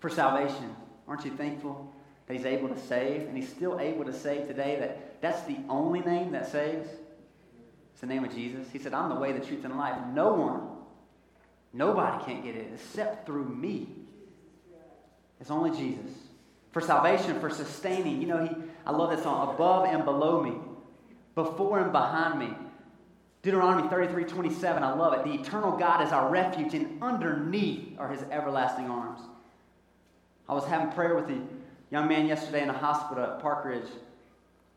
For 0.00 0.08
salvation. 0.08 0.74
Aren't 1.06 1.24
you 1.24 1.30
thankful 1.32 1.92
that 2.28 2.36
he's 2.36 2.46
able 2.46 2.68
to 2.68 2.78
save, 2.78 3.22
and 3.22 3.36
he's 3.36 3.48
still 3.48 3.80
able 3.80 4.04
to 4.04 4.12
save 4.12 4.46
today, 4.46 4.76
that 4.78 5.20
that's 5.20 5.40
the 5.42 5.56
only 5.68 6.00
name 6.00 6.30
that 6.32 6.52
saves. 6.52 6.88
It's 7.92 8.00
the 8.02 8.06
name 8.06 8.22
of 8.22 8.32
Jesus. 8.32 8.68
He 8.70 8.78
said, 8.78 8.94
I'm 8.94 9.08
the 9.08 9.16
way, 9.16 9.32
the 9.32 9.44
truth, 9.44 9.64
and 9.64 9.72
the 9.72 9.78
life. 9.78 9.96
No 10.12 10.34
one, 10.34 10.60
nobody 11.72 12.24
can't 12.24 12.44
get 12.44 12.54
it 12.54 12.70
except 12.74 13.26
through 13.26 13.48
me. 13.48 13.88
It's 15.40 15.50
only 15.50 15.76
Jesus. 15.76 16.10
For 16.70 16.82
salvation, 16.82 17.40
for 17.40 17.48
sustaining. 17.48 18.20
You 18.20 18.28
know, 18.28 18.44
he 18.46 18.50
I 18.84 18.92
love 18.92 19.10
that 19.10 19.22
song, 19.22 19.54
above 19.54 19.86
and 19.86 20.04
below 20.04 20.42
me, 20.42 20.54
before 21.34 21.78
and 21.80 21.92
behind 21.92 22.38
me. 22.38 22.54
Deuteronomy 23.42 23.88
33, 23.88 24.24
27, 24.24 24.82
I 24.82 24.94
love 24.94 25.14
it. 25.14 25.24
The 25.24 25.34
eternal 25.34 25.76
God 25.76 26.06
is 26.06 26.12
our 26.12 26.28
refuge, 26.28 26.74
and 26.74 27.02
underneath 27.02 27.98
are 27.98 28.08
his 28.08 28.22
everlasting 28.30 28.90
arms. 28.90 29.20
I 30.48 30.54
was 30.54 30.64
having 30.64 30.90
prayer 30.92 31.14
with 31.14 31.28
the 31.28 31.40
young 31.90 32.08
man 32.08 32.26
yesterday 32.26 32.62
in 32.62 32.70
a 32.70 32.76
hospital 32.76 33.24
at 33.24 33.40
Park 33.40 33.64
Ridge. 33.64 33.88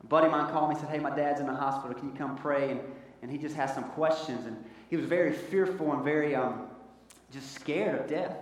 A 0.03 0.07
buddy 0.07 0.25
of 0.27 0.31
mine 0.31 0.51
called 0.51 0.69
me 0.69 0.75
and 0.75 0.83
said, 0.83 0.89
Hey, 0.89 0.99
my 0.99 1.15
dad's 1.15 1.39
in 1.39 1.47
the 1.47 1.53
hospital. 1.53 1.97
Can 1.97 2.09
you 2.09 2.15
come 2.15 2.37
pray? 2.37 2.71
And, 2.71 2.81
and 3.21 3.31
he 3.31 3.37
just 3.37 3.55
has 3.55 3.73
some 3.73 3.83
questions. 3.83 4.45
And 4.45 4.63
he 4.89 4.97
was 4.97 5.05
very 5.05 5.33
fearful 5.33 5.91
and 5.93 6.03
very 6.03 6.35
um, 6.35 6.67
just 7.31 7.53
scared 7.53 7.99
of 7.99 8.07
death. 8.07 8.35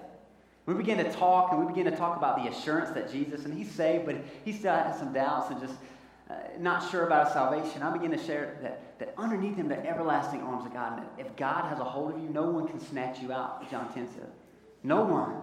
We 0.65 0.75
began 0.75 0.97
to 0.97 1.11
talk, 1.11 1.51
and 1.51 1.65
we 1.65 1.73
began 1.73 1.91
to 1.91 1.97
talk 1.97 2.15
about 2.15 2.43
the 2.43 2.49
assurance 2.49 2.91
that 2.91 3.11
Jesus, 3.11 3.45
and 3.45 3.53
he's 3.53 3.71
saved, 3.71 4.05
but 4.05 4.17
he 4.45 4.53
still 4.53 4.71
had 4.71 4.95
some 4.95 5.11
doubts 5.11 5.49
and 5.49 5.59
just 5.59 5.73
uh, 6.29 6.35
not 6.59 6.87
sure 6.91 7.07
about 7.07 7.25
his 7.25 7.33
salvation. 7.33 7.81
I 7.81 7.91
began 7.91 8.11
to 8.11 8.23
share 8.23 8.59
that, 8.61 8.99
that 8.99 9.15
underneath 9.17 9.55
him, 9.55 9.67
the 9.67 9.83
everlasting 9.83 10.41
arms 10.41 10.67
of 10.67 10.73
God, 10.73 10.99
and 10.99 11.07
if 11.17 11.35
God 11.35 11.65
has 11.69 11.79
a 11.79 11.83
hold 11.83 12.13
of 12.13 12.21
you, 12.21 12.29
no 12.29 12.43
one 12.43 12.67
can 12.67 12.79
snatch 12.79 13.19
you 13.19 13.33
out, 13.33 13.67
John 13.71 13.91
10 13.91 14.09
said. 14.13 14.31
No 14.83 15.01
one. 15.01 15.37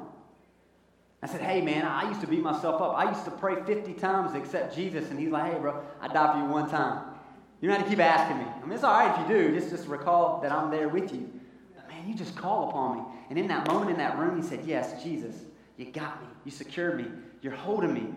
I 1.23 1.27
said, 1.27 1.41
hey, 1.41 1.61
man, 1.63 1.85
I 1.85 2.09
used 2.09 2.21
to 2.21 2.27
beat 2.27 2.43
myself 2.43 2.81
up. 2.81 2.95
I 2.97 3.11
used 3.11 3.25
to 3.25 3.31
pray 3.31 3.57
50 3.63 3.95
times 3.95 4.33
to 4.33 4.39
accept 4.39 4.75
Jesus, 4.77 5.11
and 5.11 5.19
he's 5.19 5.31
like, 5.31 5.53
hey, 5.53 5.59
bro, 5.59 5.83
I 6.01 6.09
died 6.09 6.33
for 6.35 6.39
you 6.39 6.45
one 6.45 6.69
time. 6.69 7.15
You 7.61 7.69
don't 7.69 7.79
have 7.79 7.87
to 7.87 7.91
keep 7.91 8.01
asking 8.01 8.39
me. 8.39 8.45
I 8.45 8.65
mean, 8.65 8.73
it's 8.73 8.85
all 8.85 8.93
right 8.93 9.19
if 9.19 9.29
you 9.29 9.35
do. 9.35 9.59
Just, 9.59 9.71
just 9.71 9.89
recall 9.89 10.41
that 10.43 10.53
I'm 10.53 10.71
there 10.71 10.89
with 10.89 11.13
you. 11.13 11.31
But, 11.75 11.89
man, 11.89 12.07
you 12.07 12.15
just 12.15 12.37
call 12.37 12.69
upon 12.69 12.99
me. 12.99 13.05
And 13.31 13.39
in 13.39 13.49
that 13.49 13.67
moment 13.67 13.91
in 13.91 13.97
that 13.97 14.19
room, 14.19 14.41
he 14.41 14.47
said, 14.47 14.61
yes, 14.67 15.03
Jesus, 15.03 15.35
you 15.79 15.87
got 15.87 16.21
me. 16.21 16.29
You 16.45 16.51
secured 16.51 16.99
me. 16.99 17.07
You're 17.41 17.55
holding 17.55 17.95
me. 17.95 18.09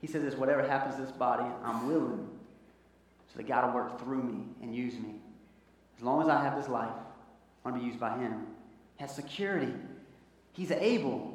He 0.00 0.06
says 0.06 0.22
this, 0.22 0.34
whatever 0.34 0.62
happens 0.62 0.96
to 0.96 1.02
this 1.02 1.12
body, 1.12 1.50
I'm 1.64 1.88
willing. 1.88 2.28
So 3.32 3.38
that 3.38 3.48
God 3.48 3.66
will 3.66 3.74
work 3.74 3.98
through 3.98 4.22
me 4.22 4.44
and 4.60 4.74
use 4.74 4.94
me. 4.94 5.14
As 5.96 6.04
long 6.04 6.20
as 6.22 6.28
I 6.28 6.42
have 6.42 6.56
this 6.56 6.68
life, 6.68 6.92
I 7.64 7.68
want 7.68 7.80
to 7.80 7.80
be 7.80 7.86
used 7.86 7.98
by 7.98 8.16
him. 8.18 8.46
He 8.96 9.02
has 9.02 9.14
security. 9.14 9.72
He's 10.52 10.70
able. 10.70 11.33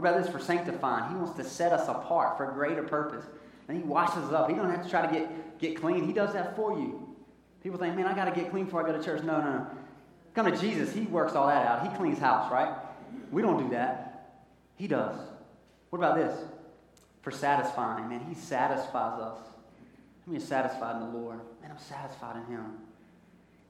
What 0.00 0.08
about 0.08 0.22
this 0.22 0.32
for 0.32 0.40
sanctifying? 0.40 1.10
He 1.10 1.16
wants 1.16 1.36
to 1.36 1.44
set 1.44 1.72
us 1.72 1.88
apart 1.88 2.36
for 2.36 2.50
a 2.50 2.54
greater 2.54 2.82
purpose. 2.82 3.24
And 3.68 3.76
he 3.76 3.82
washes 3.82 4.24
us 4.24 4.32
up. 4.32 4.48
He 4.48 4.56
don't 4.56 4.70
have 4.70 4.82
to 4.82 4.90
try 4.90 5.06
to 5.06 5.12
get, 5.12 5.58
get 5.58 5.80
clean. 5.80 6.06
He 6.06 6.12
does 6.12 6.32
that 6.32 6.56
for 6.56 6.78
you. 6.78 7.14
People 7.62 7.78
think, 7.78 7.94
man, 7.96 8.06
I 8.06 8.14
got 8.14 8.24
to 8.24 8.40
get 8.40 8.50
clean 8.50 8.64
before 8.64 8.82
I 8.82 8.90
go 8.90 8.96
to 8.96 9.04
church. 9.04 9.22
No, 9.22 9.40
no, 9.40 9.52
no. 9.52 9.66
Come 10.34 10.50
to 10.50 10.56
Jesus. 10.56 10.92
He 10.92 11.02
works 11.02 11.34
all 11.34 11.48
that 11.48 11.66
out. 11.66 11.90
He 11.90 11.96
cleans 11.98 12.18
house, 12.18 12.50
right? 12.50 12.74
We 13.30 13.42
don't 13.42 13.62
do 13.62 13.70
that. 13.70 14.38
He 14.76 14.88
does. 14.88 15.16
What 15.90 15.98
about 15.98 16.16
this? 16.16 16.32
for 17.22 17.30
satisfying. 17.30 18.08
Man, 18.08 18.20
He 18.28 18.34
satisfies 18.34 19.20
us. 19.20 19.38
I 20.26 20.30
mean, 20.30 20.40
satisfied 20.40 20.96
in 20.96 21.12
the 21.12 21.18
Lord. 21.18 21.40
Man, 21.60 21.70
I'm 21.70 21.78
satisfied 21.78 22.36
in 22.36 22.54
Him. 22.54 22.64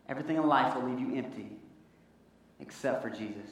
Everything 0.08 0.36
in 0.36 0.46
life 0.46 0.74
will 0.74 0.88
leave 0.88 1.00
you 1.00 1.16
empty 1.16 1.50
except 2.60 3.02
for 3.02 3.10
Jesus. 3.10 3.50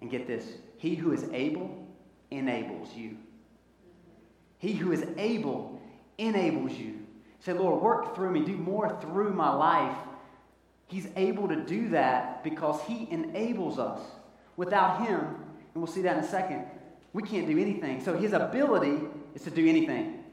And 0.00 0.10
get 0.10 0.26
this 0.26 0.44
He 0.78 0.94
who 0.94 1.12
is 1.12 1.24
able 1.32 1.86
enables 2.30 2.94
you. 2.94 3.16
He 4.58 4.72
who 4.72 4.92
is 4.92 5.04
able 5.16 5.80
enables 6.18 6.72
you. 6.72 7.06
Say, 7.40 7.54
Lord, 7.54 7.82
work 7.82 8.14
through 8.14 8.32
me, 8.32 8.44
do 8.44 8.56
more 8.56 8.98
through 9.00 9.32
my 9.32 9.50
life. 9.50 9.96
He's 10.86 11.08
able 11.16 11.48
to 11.48 11.56
do 11.56 11.90
that 11.90 12.44
because 12.44 12.80
He 12.82 13.08
enables 13.10 13.78
us. 13.78 14.00
Without 14.56 15.06
Him, 15.06 15.18
and 15.18 15.82
we'll 15.82 15.86
see 15.86 16.02
that 16.02 16.18
in 16.18 16.24
a 16.24 16.28
second, 16.28 16.66
we 17.12 17.22
can't 17.22 17.46
do 17.46 17.58
anything. 17.58 18.02
So 18.04 18.16
his 18.16 18.32
ability 18.32 18.98
is 19.34 19.42
to 19.42 19.50
do 19.50 19.66
anything. 19.66 20.24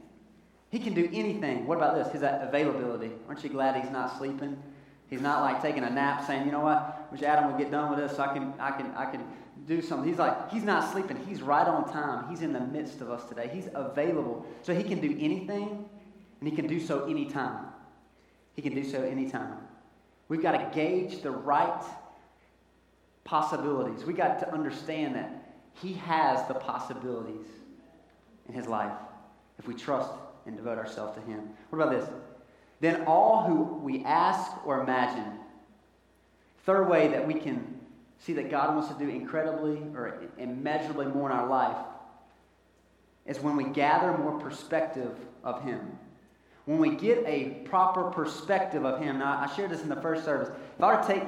He 0.70 0.78
can 0.78 0.94
do 0.94 1.08
anything. 1.12 1.66
What 1.66 1.78
about 1.78 1.94
this? 1.96 2.12
His 2.12 2.22
availability. 2.22 3.10
Aren't 3.26 3.42
you 3.42 3.50
glad 3.50 3.82
he's 3.82 3.90
not 3.90 4.16
sleeping? 4.18 4.62
He's 5.08 5.20
not 5.20 5.40
like 5.40 5.62
taking 5.62 5.84
a 5.84 5.90
nap 5.90 6.26
saying, 6.26 6.44
you 6.44 6.52
know 6.52 6.60
what, 6.60 6.97
wish 7.10 7.22
Adam 7.22 7.50
would 7.50 7.58
get 7.58 7.70
done 7.70 7.90
with 7.90 7.98
this 7.98 8.16
so 8.16 8.22
I 8.22 8.32
can, 8.32 8.54
I 8.58 8.70
can, 8.70 8.92
I 8.96 9.06
can 9.06 9.24
do 9.66 9.82
something. 9.82 10.08
He's 10.08 10.18
like, 10.18 10.50
he's 10.50 10.62
not 10.62 10.92
sleeping. 10.92 11.16
He's 11.26 11.42
right 11.42 11.66
on 11.66 11.90
time. 11.90 12.28
He's 12.28 12.42
in 12.42 12.52
the 12.52 12.60
midst 12.60 13.00
of 13.00 13.10
us 13.10 13.28
today. 13.28 13.50
He's 13.52 13.68
available. 13.74 14.46
So 14.62 14.74
he 14.74 14.82
can 14.82 15.00
do 15.00 15.16
anything, 15.18 15.88
and 16.40 16.48
he 16.48 16.54
can 16.54 16.66
do 16.66 16.80
so 16.80 17.04
anytime. 17.06 17.66
He 18.54 18.62
can 18.62 18.74
do 18.74 18.84
so 18.84 19.02
anytime. 19.02 19.58
We've 20.28 20.42
got 20.42 20.52
to 20.52 20.70
gauge 20.74 21.22
the 21.22 21.30
right 21.30 21.82
possibilities. 23.24 24.04
We've 24.04 24.16
got 24.16 24.38
to 24.40 24.52
understand 24.52 25.14
that 25.14 25.54
he 25.74 25.94
has 25.94 26.46
the 26.48 26.54
possibilities 26.54 27.46
in 28.48 28.54
his 28.54 28.66
life 28.66 28.92
if 29.58 29.66
we 29.66 29.74
trust 29.74 30.10
and 30.46 30.56
devote 30.56 30.78
ourselves 30.78 31.14
to 31.16 31.20
him. 31.30 31.50
What 31.70 31.80
about 31.82 31.92
this? 31.92 32.08
Then 32.80 33.04
all 33.06 33.44
who 33.44 33.78
we 33.82 34.04
ask 34.04 34.50
or 34.66 34.80
imagine. 34.80 35.37
Third 36.68 36.90
way 36.90 37.08
that 37.08 37.26
we 37.26 37.32
can 37.32 37.80
see 38.18 38.34
that 38.34 38.50
God 38.50 38.74
wants 38.74 38.92
to 38.92 38.98
do 38.98 39.08
incredibly 39.08 39.78
or 39.94 40.20
immeasurably 40.36 41.06
more 41.06 41.30
in 41.30 41.34
our 41.34 41.48
life 41.48 41.78
is 43.24 43.40
when 43.40 43.56
we 43.56 43.64
gather 43.64 44.18
more 44.18 44.38
perspective 44.38 45.16
of 45.42 45.62
him. 45.62 45.80
When 46.66 46.76
we 46.76 46.94
get 46.94 47.24
a 47.24 47.62
proper 47.64 48.10
perspective 48.10 48.84
of 48.84 49.00
him. 49.00 49.20
Now, 49.20 49.38
I 49.40 49.56
shared 49.56 49.70
this 49.70 49.80
in 49.80 49.88
the 49.88 49.96
first 50.02 50.26
service. 50.26 50.50
If 50.76 50.84
I 50.84 50.94
were 50.94 51.00
to 51.00 51.08
take 51.08 51.22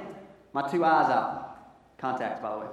my 0.52 0.68
two 0.68 0.84
eyes 0.84 1.10
out, 1.10 1.56
contacts, 1.96 2.42
by 2.42 2.52
the 2.52 2.58
way. 2.58 2.66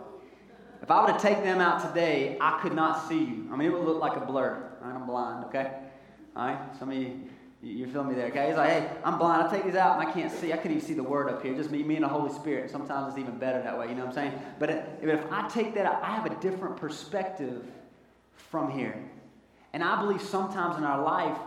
If 0.81 0.91
I 0.91 1.05
were 1.05 1.17
to 1.17 1.23
take 1.23 1.43
them 1.43 1.61
out 1.61 1.87
today, 1.87 2.37
I 2.41 2.59
could 2.61 2.73
not 2.73 3.07
see 3.07 3.19
you. 3.19 3.49
I 3.49 3.55
mean, 3.55 3.71
it 3.71 3.73
would 3.73 3.85
look 3.85 4.01
like 4.01 4.17
a 4.17 4.25
blur. 4.25 4.61
I'm 4.83 5.05
blind, 5.05 5.45
okay? 5.45 5.71
All 6.35 6.47
right? 6.47 6.59
Some 6.77 6.91
of 6.91 6.97
you, 6.97 7.29
you're 7.61 7.87
feeling 7.87 8.09
me 8.09 8.15
there, 8.15 8.27
okay? 8.27 8.47
He's 8.47 8.57
like, 8.57 8.69
hey, 8.69 8.89
I'm 9.03 9.17
blind. 9.17 9.41
I 9.41 9.49
take 9.49 9.65
these 9.65 9.75
out 9.75 9.99
and 9.99 10.07
I 10.07 10.11
can't 10.11 10.31
see. 10.31 10.53
I 10.53 10.57
couldn't 10.57 10.77
even 10.77 10.87
see 10.87 10.93
the 10.93 11.03
word 11.03 11.29
up 11.29 11.41
here. 11.41 11.55
Just 11.55 11.71
me, 11.71 11.81
me 11.83 11.95
and 11.95 12.03
the 12.03 12.09
Holy 12.09 12.31
Spirit. 12.31 12.69
Sometimes 12.69 13.09
it's 13.09 13.17
even 13.17 13.37
better 13.39 13.61
that 13.61 13.77
way, 13.77 13.89
you 13.89 13.95
know 13.95 14.05
what 14.05 14.09
I'm 14.17 14.31
saying? 14.31 14.39
But 14.59 14.69
if 15.01 15.31
I 15.31 15.47
take 15.49 15.73
that 15.73 15.85
out, 15.85 16.03
I 16.03 16.15
have 16.15 16.25
a 16.25 16.35
different 16.39 16.77
perspective 16.77 17.65
from 18.33 18.69
here. 18.69 19.03
And 19.73 19.83
I 19.83 19.99
believe 19.99 20.21
sometimes 20.21 20.77
in 20.77 20.83
our 20.83 21.03
life, 21.03 21.37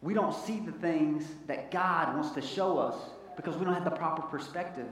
we 0.00 0.14
don't 0.14 0.34
see 0.34 0.60
the 0.60 0.72
things 0.72 1.24
that 1.48 1.70
God 1.70 2.14
wants 2.14 2.30
to 2.30 2.40
show 2.40 2.78
us 2.78 2.94
because 3.36 3.56
we 3.56 3.64
don't 3.64 3.74
have 3.74 3.84
the 3.84 3.90
proper 3.90 4.22
perspective. 4.22 4.86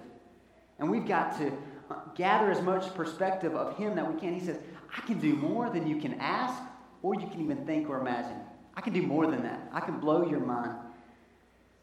And 0.79 0.91
we've 0.91 1.07
got 1.07 1.39
to 1.39 1.53
uh, 1.91 1.95
gather 2.17 2.51
as 2.51 2.61
much 2.61 2.93
perspective 2.95 3.55
of 3.55 3.77
Him 3.77 3.95
that 3.97 4.13
we 4.13 4.21
can. 4.21 4.35
He 4.35 4.45
says, 4.45 4.59
I 4.97 5.01
can 5.03 5.21
do 5.21 5.35
more 5.35 5.71
than 5.71 5.87
you 5.87 6.01
can 6.01 6.15
ask 6.15 6.61
or 7.03 7.15
you 7.15 7.29
can 7.29 7.41
even 7.41 7.65
think 7.67 7.89
or 7.89 8.01
imagine. 8.01 8.39
I 8.77 8.81
can 8.83 8.93
do 8.93 9.03
more 9.03 9.27
than 9.27 9.43
that. 9.43 9.69
I 9.73 9.81
can 9.81 9.99
blow 9.99 10.29
your 10.29 10.41
mind. 10.41 10.73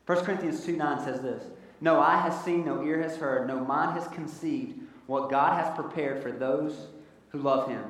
1 0.06 0.26
Corinthians 0.26 0.64
2 0.66 0.76
9 0.76 1.04
says 1.04 1.22
this 1.22 1.44
No 1.82 2.00
eye 2.00 2.20
has 2.20 2.44
seen, 2.44 2.66
no 2.66 2.84
ear 2.84 3.02
has 3.02 3.18
heard, 3.18 3.48
no 3.48 3.60
mind 3.60 3.98
has 3.98 4.08
conceived 4.10 4.80
what 5.08 5.30
God 5.30 5.64
has 5.64 5.76
prepared 5.76 6.22
for 6.22 6.32
those 6.32 6.88
who 7.30 7.40
love 7.40 7.70
Him. 7.70 7.84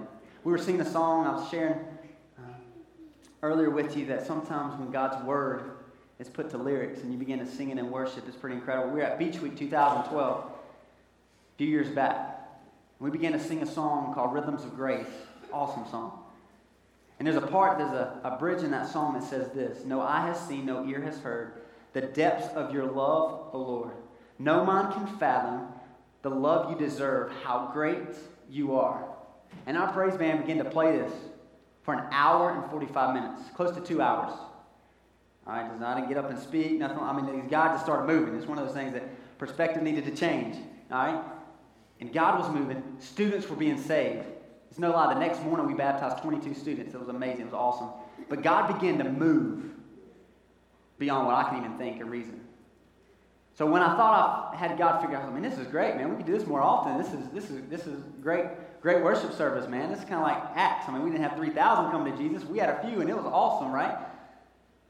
We 0.44 0.52
were 0.52 0.58
singing 0.58 0.82
a 0.82 0.90
song, 0.90 1.28
I 1.28 1.36
was 1.36 1.50
sharing 1.50 1.80
uh, 2.38 2.54
earlier 3.42 3.70
with 3.70 3.98
you 3.98 4.06
that 4.08 4.26
sometimes 4.26 4.80
when 4.80 4.92
God's 4.92 5.24
Word 5.26 5.72
is 6.20 6.30
put 6.30 6.50
to 6.52 6.58
lyrics 6.58 7.02
and 7.02 7.12
you 7.12 7.18
begin 7.18 7.40
to 7.40 7.46
sing 7.46 7.72
it 7.72 7.78
in 7.78 7.92
worship, 7.92 8.28
it's 8.28 8.38
pretty 8.38 8.56
incredible. 8.56 8.90
We 8.90 9.00
were 9.00 9.06
at 9.06 9.20
Beach 9.20 9.40
Week 9.40 9.58
2012 9.58 10.44
a 10.46 11.58
few 11.58 11.68
years 11.68 11.90
back. 11.90 12.40
We 13.00 13.10
began 13.10 13.34
to 13.34 13.40
sing 13.40 13.62
a 13.62 13.66
song 13.66 14.14
called 14.14 14.34
Rhythms 14.34 14.64
of 14.64 14.76
Grace. 14.76 15.08
Awesome 15.52 15.86
song. 15.92 16.23
And 17.24 17.32
there's 17.32 17.42
a 17.42 17.48
part, 17.48 17.78
there's 17.78 17.94
a, 17.94 18.20
a 18.26 18.38
bridge 18.38 18.64
in 18.64 18.72
that 18.72 18.86
song 18.86 19.14
that 19.14 19.24
says 19.24 19.50
this 19.54 19.86
No 19.86 20.02
eye 20.02 20.28
has 20.28 20.38
seen, 20.46 20.66
no 20.66 20.86
ear 20.86 21.02
has 21.04 21.20
heard 21.20 21.54
the 21.94 22.02
depths 22.02 22.54
of 22.54 22.74
your 22.74 22.84
love, 22.84 23.48
O 23.54 23.60
Lord. 23.60 23.94
No 24.40 24.66
mind 24.66 24.94
can 24.94 25.08
fathom 25.20 25.68
the 26.22 26.30
love 26.30 26.70
you 26.70 26.78
deserve, 26.78 27.32
how 27.46 27.70
great 27.72 28.10
you 28.50 28.76
are. 28.76 29.06
And 29.66 29.78
our 29.78 29.94
praise 29.94 30.18
band 30.18 30.42
began 30.42 30.62
to 30.62 30.70
play 30.70 30.98
this 30.98 31.14
for 31.84 31.94
an 31.94 32.04
hour 32.12 32.62
and 32.62 32.70
45 32.70 33.14
minutes, 33.14 33.44
close 33.56 33.74
to 33.74 33.80
two 33.80 34.02
hours. 34.02 34.34
All 35.48 35.54
right, 35.54 35.64
because 35.64 35.82
I 35.82 35.96
didn't 35.96 36.10
get 36.10 36.18
up 36.18 36.30
and 36.30 36.38
speak, 36.38 36.74
nothing. 36.74 37.00
I 37.00 37.14
mean, 37.14 37.48
guys 37.48 37.76
just 37.76 37.86
started 37.86 38.06
moving. 38.06 38.36
It's 38.36 38.48
one 38.48 38.58
of 38.58 38.66
those 38.66 38.76
things 38.76 38.92
that 38.92 39.38
perspective 39.38 39.82
needed 39.82 40.04
to 40.04 40.12
change. 40.14 40.58
All 40.92 40.98
right? 40.98 41.24
And 42.02 42.12
God 42.12 42.38
was 42.38 42.54
moving. 42.54 42.84
Students 43.00 43.48
were 43.48 43.56
being 43.56 43.82
saved. 43.82 44.26
It's 44.74 44.80
no 44.80 44.90
lie. 44.90 45.14
The 45.14 45.20
next 45.20 45.44
morning, 45.44 45.68
we 45.68 45.76
baptized 45.76 46.24
22 46.24 46.56
students. 46.56 46.96
It 46.96 47.00
was 47.00 47.08
amazing. 47.08 47.42
It 47.42 47.46
was 47.46 47.54
awesome. 47.54 47.90
But 48.28 48.42
God 48.42 48.74
began 48.74 48.98
to 48.98 49.04
move 49.04 49.66
beyond 50.98 51.28
what 51.28 51.36
I 51.36 51.48
can 51.48 51.60
even 51.60 51.78
think 51.78 52.02
or 52.02 52.06
reason. 52.06 52.42
So 53.54 53.68
when 53.68 53.84
I 53.84 53.96
thought 53.96 54.50
I 54.52 54.58
had 54.58 54.76
God 54.80 55.00
figure 55.00 55.16
out, 55.16 55.30
I 55.30 55.32
mean, 55.32 55.44
this 55.44 55.60
is 55.60 55.68
great, 55.68 55.96
man. 55.96 56.10
We 56.10 56.16
could 56.16 56.26
do 56.26 56.32
this 56.36 56.48
more 56.48 56.64
often. 56.64 56.98
This 56.98 57.14
is 57.14 57.30
this 57.30 57.52
is 57.52 57.70
this 57.70 57.86
is 57.86 58.04
great, 58.20 58.46
great 58.82 59.04
worship 59.04 59.34
service, 59.34 59.70
man. 59.70 59.92
This 59.92 60.00
is 60.00 60.06
kind 60.06 60.16
of 60.16 60.24
like 60.24 60.42
Acts. 60.56 60.90
I 60.90 60.94
mean, 60.94 61.04
we 61.04 61.12
didn't 61.12 61.30
have 61.30 61.38
3,000 61.38 61.92
come 61.92 62.06
to 62.06 62.18
Jesus. 62.18 62.44
We 62.44 62.58
had 62.58 62.70
a 62.72 62.82
few, 62.88 63.00
and 63.00 63.08
it 63.08 63.16
was 63.16 63.28
awesome, 63.28 63.72
right? 63.72 63.96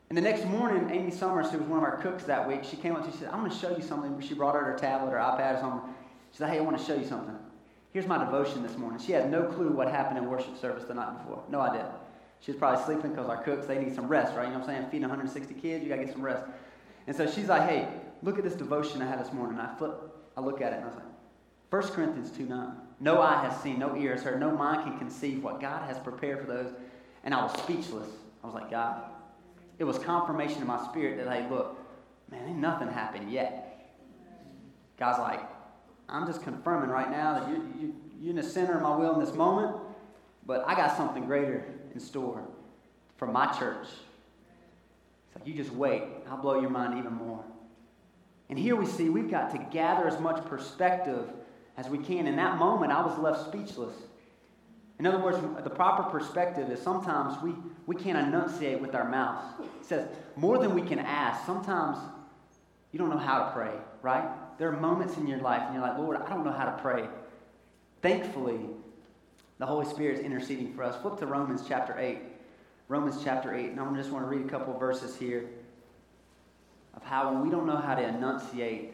And 0.08 0.18
the 0.18 0.22
next 0.22 0.46
morning, 0.46 0.98
Amy 0.98 1.12
Summers, 1.12 1.52
who 1.52 1.58
was 1.58 1.68
one 1.68 1.80
of 1.80 1.84
our 1.84 1.98
cooks 1.98 2.24
that 2.24 2.48
week, 2.48 2.64
she 2.64 2.78
came 2.78 2.96
up 2.96 3.02
to 3.02 3.08
me. 3.08 3.12
She 3.12 3.20
said, 3.20 3.32
I'm 3.34 3.40
going 3.40 3.52
to 3.52 3.58
show 3.58 3.76
you 3.76 3.84
something. 3.84 4.22
She 4.22 4.34
brought 4.34 4.56
out 4.56 4.64
her 4.64 4.78
tablet 4.78 5.12
or 5.12 5.18
iPad 5.18 5.58
or 5.58 5.60
something. 5.60 5.94
She 6.32 6.38
said, 6.38 6.50
Hey, 6.50 6.60
I 6.60 6.62
want 6.62 6.78
to 6.78 6.86
show 6.86 6.96
you 6.96 7.06
something. 7.06 7.36
Here's 7.94 8.08
my 8.08 8.18
devotion 8.18 8.64
this 8.64 8.76
morning. 8.76 9.00
She 9.00 9.12
had 9.12 9.30
no 9.30 9.44
clue 9.44 9.70
what 9.70 9.88
happened 9.88 10.18
in 10.18 10.28
worship 10.28 10.60
service 10.60 10.84
the 10.84 10.96
night 10.96 11.16
before. 11.20 11.44
No 11.48 11.62
idea. 11.62 11.92
She 12.40 12.52
was 12.52 12.58
probably 12.58 12.84
sleeping 12.84 13.12
because 13.12 13.30
our 13.30 13.42
cooks, 13.44 13.68
they 13.68 13.78
need 13.78 13.94
some 13.94 14.08
rest, 14.08 14.36
right? 14.36 14.48
You 14.48 14.54
know 14.54 14.60
what 14.60 14.68
I'm 14.68 14.76
saying? 14.76 14.90
Feeding 14.90 15.08
160 15.08 15.54
kids, 15.54 15.84
you 15.84 15.90
got 15.90 15.98
to 15.98 16.06
get 16.06 16.12
some 16.12 16.24
rest. 16.24 16.44
And 17.06 17.16
so 17.16 17.30
she's 17.30 17.48
like, 17.48 17.70
Hey, 17.70 17.88
look 18.24 18.40
at 18.40 18.44
this 18.44 18.56
devotion 18.56 19.02
I 19.04 19.08
had 19.08 19.24
this 19.24 19.32
morning. 19.32 19.60
I 19.60 19.74
flip, 19.78 19.94
I 20.36 20.42
look 20.42 20.60
at 20.60 20.74
it 20.74 20.78
and 20.78 20.86
I 20.86 20.88
was 20.88 20.96
like, 20.96 21.06
1 21.70 21.94
Corinthians 21.94 22.32
2 22.32 22.46
9. 22.46 22.72
No 23.00 23.22
eye 23.22 23.48
has 23.48 23.62
seen, 23.62 23.78
no 23.78 23.96
ear 23.96 24.16
has 24.16 24.24
heard, 24.24 24.40
no 24.40 24.52
mind 24.52 24.84
can 24.84 24.98
conceive 24.98 25.44
what 25.44 25.62
God 25.62 25.88
has 25.88 26.00
prepared 26.00 26.42
for 26.42 26.48
those. 26.48 26.74
And 27.24 27.34
I 27.34 27.44
was 27.44 27.54
speechless. 27.62 28.10
I 28.44 28.48
was 28.48 28.56
like, 28.56 28.72
God, 28.72 29.04
it 29.78 29.84
was 29.84 30.00
confirmation 30.00 30.62
in 30.62 30.68
my 30.68 30.84
spirit 30.88 31.24
that, 31.24 31.32
hey, 31.32 31.48
look, 31.50 31.78
man, 32.32 32.48
ain't 32.48 32.58
nothing 32.58 32.88
happened 32.88 33.32
yet. 33.32 33.94
God's 34.98 35.20
like, 35.20 35.42
I'm 36.10 36.28
just 36.28 36.44
confirming 36.44 36.90
right 36.90 37.10
now 37.10 37.40
that 37.40 37.50
you, 37.50 37.74
you, 37.80 37.96
you're 38.20 38.30
in 38.32 38.36
the 38.36 38.44
center 38.44 38.76
of 38.76 38.82
my 38.82 38.96
will 38.96 39.14
in 39.16 39.20
this 39.20 39.34
moment. 39.34 39.76
But 40.46 40.64
I 40.68 40.76
got 40.76 40.98
something 40.98 41.26
greater 41.26 41.66
in 41.94 42.00
store 42.00 42.44
for 43.18 43.28
my 43.28 43.48
church. 43.58 43.88
Like, 45.36 45.48
you 45.48 45.54
just 45.54 45.72
wait. 45.72 46.04
I'll 46.30 46.38
blow 46.38 46.60
your 46.60 46.70
mind 46.70 47.00
even 47.00 47.14
more. 47.14 47.44
And 48.50 48.60
here 48.60 48.76
we 48.76 48.86
see 48.86 49.10
we've 49.10 49.32
got 49.32 49.52
to 49.52 49.58
gather 49.72 50.08
as 50.08 50.20
much 50.20 50.46
perspective 50.46 51.28
as 51.78 51.88
we 51.88 51.98
can. 51.98 52.28
In 52.28 52.36
that 52.36 52.58
moment, 52.58 52.92
I 52.92 53.04
was 53.06 53.18
left 53.18 53.48
speechless. 53.48 53.96
In 55.00 55.08
other 55.08 55.18
words, 55.20 55.38
the 55.64 55.70
proper 55.70 56.04
perspective 56.04 56.70
is 56.70 56.80
sometimes 56.80 57.42
we, 57.42 57.56
we 57.88 57.96
can't 57.96 58.18
enunciate 58.18 58.80
with 58.80 58.94
our 58.94 59.10
mouths. 59.10 59.46
It 59.80 59.86
says, 59.86 60.08
more 60.36 60.60
than 60.60 60.76
we 60.76 60.82
can 60.82 61.00
ask. 61.00 61.46
Sometimes 61.46 61.98
you 62.92 63.00
don't 63.00 63.10
know 63.10 63.18
how 63.18 63.46
to 63.46 63.52
pray, 63.52 63.72
right? 64.02 64.30
There 64.58 64.70
are 64.70 64.80
moments 64.80 65.18
in 65.18 65.28
your 65.28 65.40
life 65.40 65.64
and 65.66 65.74
you're 65.74 65.84
like, 65.84 65.98
Lord, 65.98 66.18
I 66.18 66.30
don't 66.30 66.44
know 66.44 66.52
how 66.52 66.66
to 66.66 66.82
pray. 66.82 67.08
Thankfully, 68.02 68.60
the 69.60 69.66
Holy 69.66 69.86
Spirit 69.86 70.20
is 70.20 70.26
interceding 70.26 70.74
for 70.74 70.84
us. 70.84 71.02
Flip 71.02 71.18
to 71.20 71.26
Romans 71.26 71.64
chapter 71.68 71.98
8. 71.98 72.20
Romans 72.88 73.22
chapter 73.24 73.54
8. 73.56 73.72
And 73.72 73.80
I 73.80 73.96
just 73.96 74.12
want 74.12 74.26
to 74.26 74.30
read 74.30 74.46
a 74.46 74.50
couple 74.50 74.78
verses 74.78 75.16
here 75.16 75.50
of 76.96 77.04
how 77.04 77.32
when 77.32 77.42
we 77.42 77.50
don't 77.50 77.66
know 77.66 77.78
how 77.78 77.96
to 77.96 78.04
enunciate 78.04 78.94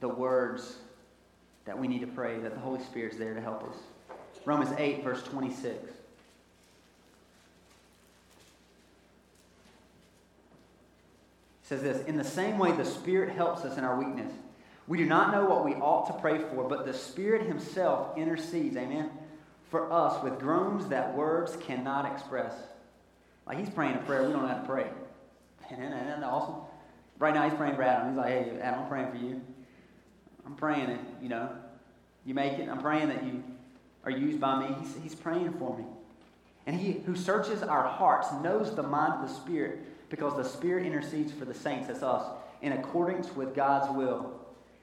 the 0.00 0.08
words 0.08 0.78
that 1.64 1.78
we 1.78 1.86
need 1.86 2.00
to 2.00 2.06
pray, 2.06 2.38
that 2.38 2.54
the 2.54 2.60
Holy 2.60 2.82
Spirit 2.82 3.12
is 3.12 3.18
there 3.18 3.34
to 3.34 3.40
help 3.40 3.62
us. 3.62 3.76
Romans 4.44 4.72
8, 4.78 5.04
verse 5.04 5.22
26. 5.24 5.92
says 11.68 11.82
this 11.82 12.02
In 12.06 12.16
the 12.16 12.24
same 12.24 12.58
way, 12.58 12.72
the 12.72 12.84
Spirit 12.84 13.34
helps 13.34 13.64
us 13.64 13.76
in 13.76 13.84
our 13.84 13.98
weakness. 13.98 14.32
We 14.88 14.96
do 14.96 15.04
not 15.04 15.32
know 15.32 15.44
what 15.44 15.66
we 15.66 15.74
ought 15.74 16.06
to 16.06 16.14
pray 16.14 16.38
for, 16.38 16.66
but 16.66 16.86
the 16.86 16.94
Spirit 16.94 17.46
Himself 17.46 18.16
intercedes, 18.16 18.76
amen, 18.76 19.10
for 19.70 19.92
us 19.92 20.22
with 20.24 20.38
groans 20.38 20.88
that 20.88 21.14
words 21.14 21.56
cannot 21.56 22.10
express. 22.10 22.54
Like 23.46 23.58
He's 23.58 23.70
praying 23.70 23.96
a 23.96 23.98
prayer 23.98 24.24
we 24.24 24.32
don't 24.32 24.42
know 24.42 24.48
how 24.48 24.58
to 24.58 24.66
pray. 24.66 24.86
Isn't 25.70 26.24
awesome? 26.24 26.62
Right 27.18 27.34
now, 27.34 27.46
He's 27.46 27.56
praying 27.56 27.76
for 27.76 27.82
Adam. 27.82 28.08
He's 28.08 28.16
like, 28.16 28.28
hey, 28.28 28.58
Adam, 28.62 28.80
I'm 28.80 28.88
praying 28.88 29.10
for 29.10 29.18
you. 29.18 29.42
I'm 30.46 30.54
praying 30.54 30.86
that, 30.86 31.00
you 31.22 31.28
know, 31.28 31.50
you 32.24 32.32
make 32.32 32.58
it. 32.58 32.68
I'm 32.68 32.80
praying 32.80 33.08
that 33.08 33.22
you 33.24 33.44
are 34.04 34.10
used 34.10 34.40
by 34.40 34.66
me. 34.66 34.74
He's, 34.80 34.96
he's 35.02 35.14
praying 35.14 35.52
for 35.54 35.76
me. 35.76 35.84
And 36.66 36.78
He 36.78 37.02
who 37.04 37.14
searches 37.14 37.62
our 37.62 37.86
hearts 37.86 38.28
knows 38.42 38.74
the 38.74 38.82
mind 38.82 39.14
of 39.14 39.28
the 39.28 39.34
Spirit 39.34 39.80
because 40.08 40.34
the 40.36 40.44
Spirit 40.44 40.86
intercedes 40.86 41.32
for 41.32 41.44
the 41.44 41.52
saints, 41.52 41.88
that's 41.88 42.02
us, 42.02 42.26
in 42.62 42.72
accordance 42.72 43.34
with 43.34 43.54
God's 43.54 43.94
will. 43.94 44.40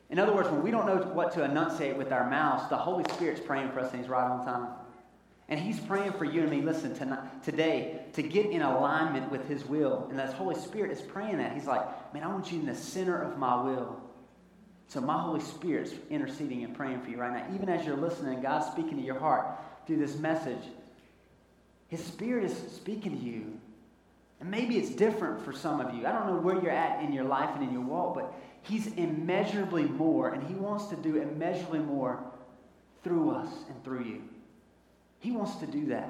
In 0.09 0.19
other 0.19 0.33
words, 0.33 0.49
when 0.49 0.61
we 0.61 0.71
don't 0.71 0.85
know 0.85 0.97
what 1.13 1.33
to 1.33 1.43
enunciate 1.43 1.97
with 1.97 2.11
our 2.11 2.29
mouths, 2.29 2.69
the 2.69 2.77
Holy 2.77 3.03
Spirit's 3.13 3.41
praying 3.41 3.71
for 3.71 3.79
us 3.79 3.91
and 3.91 4.01
He's 4.01 4.09
right 4.09 4.29
on 4.29 4.45
time. 4.45 4.67
And 5.49 5.59
He's 5.59 5.79
praying 5.79 6.13
for 6.13 6.25
you 6.25 6.41
and 6.41 6.49
me, 6.49 6.61
listen, 6.61 6.95
tonight, 6.95 7.43
today, 7.43 8.01
to 8.13 8.23
get 8.23 8.47
in 8.47 8.61
alignment 8.61 9.31
with 9.31 9.47
His 9.47 9.65
will. 9.65 10.07
And 10.09 10.19
that 10.19 10.33
Holy 10.33 10.55
Spirit 10.55 10.91
is 10.91 11.01
praying 11.01 11.37
that. 11.37 11.53
He's 11.53 11.65
like, 11.65 12.13
man, 12.13 12.23
I 12.23 12.27
want 12.27 12.51
you 12.51 12.59
in 12.59 12.65
the 12.65 12.75
center 12.75 13.19
of 13.19 13.37
my 13.37 13.61
will. 13.63 13.99
So 14.87 15.01
my 15.01 15.19
Holy 15.19 15.41
Spirit's 15.41 15.93
interceding 16.09 16.63
and 16.63 16.75
praying 16.75 17.01
for 17.01 17.09
you 17.09 17.17
right 17.17 17.33
now. 17.33 17.55
Even 17.55 17.69
as 17.69 17.85
you're 17.85 17.97
listening, 17.97 18.41
God's 18.41 18.67
speaking 18.67 18.97
to 18.97 19.03
your 19.03 19.19
heart 19.19 19.47
through 19.87 19.97
this 19.97 20.15
message. 20.17 20.63
His 21.87 22.03
Spirit 22.03 22.45
is 22.45 22.55
speaking 22.71 23.17
to 23.17 23.23
you 23.23 23.59
and 24.39 24.51
maybe 24.51 24.77
it's 24.77 24.89
different 24.89 25.43
for 25.43 25.53
some 25.53 25.79
of 25.79 25.93
you. 25.93 26.05
I 26.05 26.11
don't 26.11 26.27
know 26.27 26.37
where 26.37 26.55
you're 26.55 26.71
at 26.71 27.03
in 27.03 27.13
your 27.13 27.23
life 27.23 27.51
and 27.55 27.63
in 27.63 27.71
your 27.71 27.81
walk, 27.81 28.15
but 28.15 28.33
He's 28.67 28.87
immeasurably 28.87 29.83
more, 29.83 30.29
and 30.29 30.43
He 30.43 30.55
wants 30.55 30.87
to 30.87 30.95
do 30.95 31.17
immeasurably 31.17 31.79
more 31.79 32.19
through 33.03 33.31
us 33.31 33.49
and 33.69 33.83
through 33.83 34.03
you. 34.03 34.23
He 35.19 35.31
wants 35.31 35.55
to 35.57 35.67
do 35.67 35.87
that. 35.87 36.09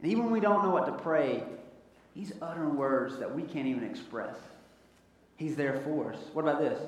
And 0.00 0.10
even 0.10 0.24
when 0.24 0.32
we 0.32 0.40
don't 0.40 0.62
know 0.62 0.70
what 0.70 0.86
to 0.86 0.92
pray, 0.92 1.42
He's 2.14 2.32
uttering 2.42 2.76
words 2.76 3.18
that 3.18 3.34
we 3.34 3.42
can't 3.42 3.66
even 3.66 3.84
express. 3.84 4.36
He's 5.36 5.56
there 5.56 5.80
for 5.80 6.12
us. 6.12 6.18
What 6.34 6.42
about 6.42 6.60
this? 6.60 6.78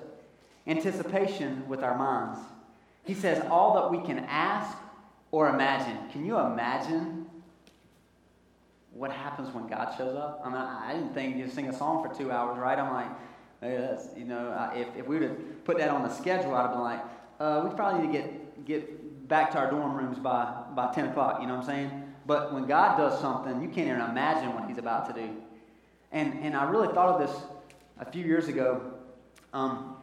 Anticipation 0.66 1.66
with 1.66 1.83
our 1.83 1.97
minds. 1.97 2.38
He 3.05 3.14
says, 3.14 3.45
all 3.51 3.75
that 3.75 3.90
we 3.90 4.07
can 4.07 4.18
ask 4.29 4.77
or 5.31 5.49
imagine. 5.49 5.97
Can 6.11 6.25
you 6.25 6.38
imagine 6.38 7.27
what 8.92 9.11
happens 9.11 9.53
when 9.55 9.66
God 9.66 9.95
shows 9.97 10.16
up? 10.16 10.42
I 10.45 10.49
mean, 10.49 10.57
I 10.57 10.92
didn't 10.92 11.14
think 11.14 11.37
you'd 11.37 11.53
sing 11.53 11.68
a 11.68 11.73
song 11.73 12.07
for 12.07 12.14
two 12.14 12.31
hours, 12.31 12.59
right? 12.59 12.79
I'm 12.79 12.92
like, 12.92 13.11
you 14.16 14.24
know, 14.24 14.70
if, 14.74 14.88
if 14.96 15.07
we 15.07 15.18
would 15.18 15.29
have 15.29 15.64
put 15.64 15.79
that 15.79 15.90
on 15.90 16.03
the 16.03 16.09
schedule, 16.09 16.55
I'd 16.55 16.62
have 16.62 16.70
been 16.72 16.81
like, 16.81 17.03
uh, 17.40 17.66
we 17.68 17.74
probably 17.74 18.07
need 18.07 18.12
to 18.12 18.18
get, 18.18 18.64
get 18.64 19.29
back 19.29 19.50
to 19.53 19.59
our 19.59 19.70
dorm 19.70 19.94
rooms 19.96 20.18
by, 20.18 20.62
by 20.74 20.92
10 20.92 21.11
o'clock, 21.11 21.40
you 21.40 21.46
know 21.46 21.55
what 21.55 21.61
I'm 21.62 21.66
saying? 21.66 22.14
But 22.27 22.55
when 22.55 22.66
God 22.66 22.96
does 22.96 23.20
something, 23.20 23.61
you 23.61 23.68
can't 23.68 23.88
even 23.88 24.00
imagine 24.00 24.55
what 24.55 24.68
He's 24.68 24.79
about 24.79 25.14
to 25.14 25.20
do. 25.20 25.31
And, 26.12 26.35
and 26.42 26.57
I 26.57 26.64
really 26.64 26.92
thought 26.94 27.20
of 27.20 27.27
this 27.27 27.42
a 27.98 28.11
few 28.11 28.24
years 28.24 28.48
ago. 28.48 28.92
Um, 29.53 29.96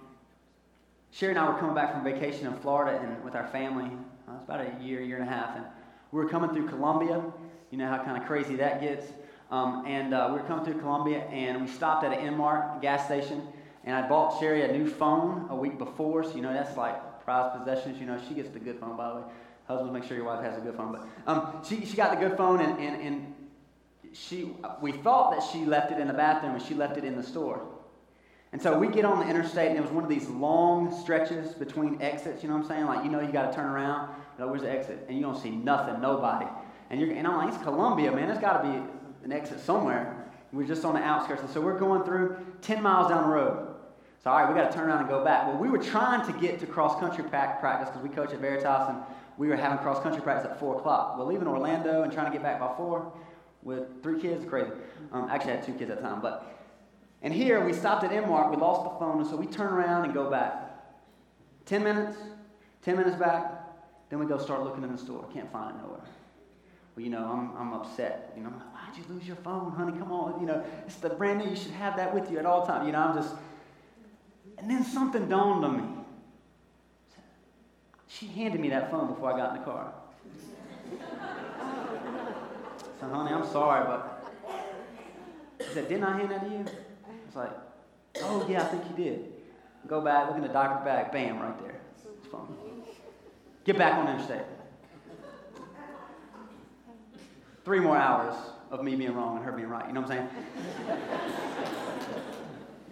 Sherry 1.12 1.32
and 1.32 1.39
I 1.39 1.50
were 1.50 1.60
coming 1.60 1.76
back 1.76 1.93
from 1.93 2.04
vacation 2.04 2.47
in 2.47 2.56
Florida 2.58 3.00
and 3.00 3.24
with 3.24 3.36
our 3.36 3.47
family. 3.47 3.86
Uh, 4.28 4.34
it 4.34 4.34
was 4.34 4.43
about 4.43 4.62
a 4.62 4.84
year, 4.84 5.02
year 5.02 5.17
and 5.17 5.28
a 5.28 5.32
half. 5.32 5.56
And 5.56 5.65
we 6.12 6.21
were 6.21 6.30
coming 6.30 6.52
through 6.52 6.67
Columbia 6.67 7.24
you 7.71 7.78
know 7.78 7.88
how 7.88 8.04
kind 8.04 8.17
of 8.17 8.28
crazy 8.28 8.56
that 8.58 8.82
gets. 8.82 9.08
Um, 9.52 9.84
and 9.86 10.14
uh, 10.14 10.30
we 10.32 10.40
were 10.40 10.48
coming 10.48 10.64
through 10.64 10.80
Columbia, 10.80 11.20
and 11.26 11.62
we 11.62 11.68
stopped 11.68 12.06
at 12.06 12.18
an 12.18 12.26
Enmark 12.26 12.82
gas 12.82 13.06
station, 13.06 13.46
and 13.84 13.94
I 13.94 14.08
bought 14.08 14.40
Sherry 14.40 14.64
a 14.64 14.72
new 14.72 14.90
phone 14.90 15.48
a 15.50 15.56
week 15.56 15.78
before. 15.78 16.24
So 16.24 16.36
you 16.36 16.42
know 16.42 16.54
that's 16.54 16.78
like 16.78 17.26
prized 17.26 17.60
possessions. 17.60 18.00
You 18.00 18.06
know 18.06 18.20
she 18.30 18.34
gets 18.34 18.50
the 18.50 18.60
good 18.60 18.80
phone, 18.80 18.96
by 18.96 19.10
the 19.10 19.16
way. 19.16 19.24
Husbands, 19.68 19.94
make 19.94 20.06
sure 20.06 20.16
your 20.16 20.26
wife 20.26 20.42
has 20.44 20.58
a 20.58 20.62
good 20.62 20.76
phone. 20.76 20.94
But 20.94 21.08
um, 21.30 21.62
she 21.68 21.86
she 21.86 21.98
got 21.98 22.18
the 22.18 22.26
good 22.26 22.38
phone, 22.38 22.62
and 22.62 22.80
and, 22.80 23.02
and 23.02 23.36
she 24.14 24.54
we 24.82 24.94
thought 24.94 25.32
that 25.32 25.44
she 25.52 25.66
left 25.66 25.92
it 25.92 26.00
in 26.00 26.08
the 26.08 26.14
bathroom, 26.14 26.56
and 26.56 26.64
she 26.64 26.74
left 26.74 26.98
it 26.98 27.04
in 27.04 27.18
the 27.18 27.24
store. 27.24 27.68
And 28.54 28.62
so 28.62 28.78
we 28.78 28.88
get 28.88 29.04
on 29.04 29.20
the 29.20 29.30
interstate, 29.30 29.70
and 29.70 29.78
it 29.78 29.82
was 29.82 29.92
one 29.92 30.04
of 30.04 30.10
these 30.10 30.28
long 30.28 30.98
stretches 31.02 31.54
between 31.54 32.02
exits. 32.02 32.42
You 32.42 32.50
know 32.50 32.56
what 32.56 32.64
I'm 32.64 32.70
saying? 32.70 32.86
Like 32.86 33.04
you 33.04 33.12
know 33.12 33.20
you 33.20 33.34
got 33.34 33.50
to 33.50 33.56
turn 33.56 33.70
around. 33.70 34.16
You 34.38 34.46
know, 34.46 34.52
where's 34.52 34.62
the 34.62 34.72
exit? 34.72 35.06
And 35.10 35.18
you 35.18 35.24
don't 35.24 35.38
see 35.42 35.52
nothing, 35.52 36.02
nobody. 36.02 36.48
And, 36.90 37.00
you're, 37.00 37.12
and 37.12 37.26
I'm 37.26 37.38
like, 37.38 37.54
it's 37.54 37.64
Columbia, 37.64 38.12
man. 38.12 38.28
There's 38.28 38.42
got 38.42 38.62
to 38.62 38.70
be 38.70 39.01
an 39.24 39.32
exit 39.32 39.60
somewhere. 39.60 40.28
We're 40.52 40.68
just 40.68 40.84
on 40.84 40.96
the 40.96 41.02
outskirts. 41.02 41.42
And 41.42 41.50
so 41.50 41.62
we're 41.62 41.78
going 41.78 42.04
through 42.04 42.38
10 42.62 42.82
miles 42.82 43.10
down 43.10 43.24
the 43.24 43.34
road. 43.34 43.68
So, 44.24 44.30
all 44.30 44.38
right, 44.38 44.48
we 44.48 44.60
got 44.60 44.70
to 44.70 44.78
turn 44.78 44.88
around 44.88 45.00
and 45.00 45.10
go 45.10 45.24
back. 45.24 45.48
Well, 45.48 45.58
we 45.58 45.70
were 45.70 45.80
trying 45.80 46.26
to 46.32 46.40
get 46.40 46.60
to 46.60 46.68
cross 46.68 47.00
country 47.00 47.24
practice 47.24 47.90
because 47.90 48.04
we 48.04 48.10
coach 48.10 48.34
at 48.34 48.40
Veritas 48.40 48.90
and 48.90 48.98
we 49.38 49.48
were 49.48 49.56
having 49.56 49.80
cross 49.80 50.02
country 50.04 50.22
practice 50.22 50.52
at 50.52 50.60
4 50.60 50.78
o'clock. 50.78 51.18
Well, 51.18 51.26
leaving 51.26 51.48
Orlando 51.48 52.04
and 52.04 52.12
trying 52.12 52.28
to 52.28 52.32
get 52.32 52.44
back 52.44 52.60
by 52.60 52.76
4 52.78 53.12
with 53.64 54.04
three 54.04 54.22
kids, 54.22 54.46
crazy. 54.46 54.72
Um, 55.12 55.28
actually, 55.30 55.54
I 55.54 55.56
had 55.58 55.66
two 55.66 55.74
kids 55.74 55.90
at 55.90 55.98
the 55.98 56.04
time. 56.04 56.22
But, 56.22 56.60
and 57.22 57.34
here 57.34 57.64
we 57.64 57.74
stopped 57.74 58.04
at 58.04 58.12
Enmark. 58.12 58.52
We 58.52 58.58
lost 58.58 58.84
the 58.84 59.00
phone, 59.00 59.22
and 59.22 59.28
so 59.28 59.36
we 59.36 59.46
turn 59.48 59.74
around 59.74 60.06
and 60.06 60.14
go 60.14 60.30
back. 60.30 60.70
10 61.66 61.84
minutes, 61.84 62.18
10 62.84 62.98
minutes 62.98 63.16
back. 63.16 63.54
Then 64.10 64.20
we 64.20 64.26
go 64.26 64.38
start 64.38 64.64
looking 64.64 64.84
in 64.84 64.92
the 64.92 64.98
store. 64.98 65.26
Can't 65.34 65.52
find 65.52 65.76
it 65.76 65.82
nowhere 65.82 66.02
well, 66.95 67.04
you 67.04 67.10
know, 67.10 67.23
I'm, 67.23 67.56
I'm 67.58 67.73
upset. 67.73 68.34
You 68.36 68.43
know, 68.43 68.49
why'd 68.49 68.97
you 68.97 69.04
lose 69.13 69.25
your 69.25 69.38
phone, 69.38 69.71
honey? 69.71 69.97
Come 69.97 70.12
on. 70.12 70.41
You 70.41 70.47
know, 70.47 70.63
it's 70.86 70.95
the 70.95 71.10
brand 71.10 71.39
new. 71.39 71.49
You 71.49 71.56
should 71.56 71.71
have 71.71 71.95
that 71.97 72.13
with 72.13 72.30
you 72.30 72.38
at 72.38 72.45
all 72.45 72.65
times. 72.65 72.86
You 72.86 72.91
know, 72.91 72.99
I'm 72.99 73.15
just. 73.15 73.34
And 74.58 74.69
then 74.69 74.84
something 74.84 75.30
dawned 75.30 75.63
on 75.65 75.77
me. 75.77 75.84
She 78.08 78.27
handed 78.27 78.60
me 78.60 78.69
that 78.69 78.91
phone 78.91 79.08
before 79.08 79.34
I 79.34 79.38
got 79.38 79.56
in 79.56 79.60
the 79.60 79.65
car. 79.65 79.93
so, 82.99 83.08
honey, 83.08 83.34
I'm 83.34 83.47
sorry, 83.49 83.86
but. 83.86 84.17
She 85.60 85.73
said, 85.73 85.88
didn't 85.88 86.04
I 86.04 86.17
hand 86.17 86.32
that 86.32 86.43
to 86.43 86.49
you? 86.49 86.58
I 86.58 87.25
was 87.25 87.36
like, 87.36 87.51
oh, 88.23 88.45
yeah, 88.49 88.63
I 88.63 88.65
think 88.65 88.84
you 88.89 89.04
did. 89.04 89.32
Go 89.88 90.01
back, 90.01 90.27
look 90.27 90.38
in 90.38 90.41
the 90.43 90.49
doctor's 90.49 90.84
bag, 90.84 91.12
bam, 91.12 91.39
right 91.39 91.58
there. 91.62 91.80
It's 92.17 92.27
phone. 92.27 92.56
Get 93.63 93.77
back 93.77 93.93
on 93.95 94.06
the 94.06 94.13
interstate 94.13 94.45
three 97.63 97.80
more 97.80 97.97
hours 97.97 98.36
of 98.69 98.84
me 98.84 98.95
being 98.95 99.13
wrong 99.13 99.38
and 99.38 99.45
her 99.45 99.52
being 99.52 99.67
right. 99.67 99.88
You 99.88 99.93
know 99.93 100.02
what 100.02 100.12
I'm 100.12 100.30
saying? 100.88 101.00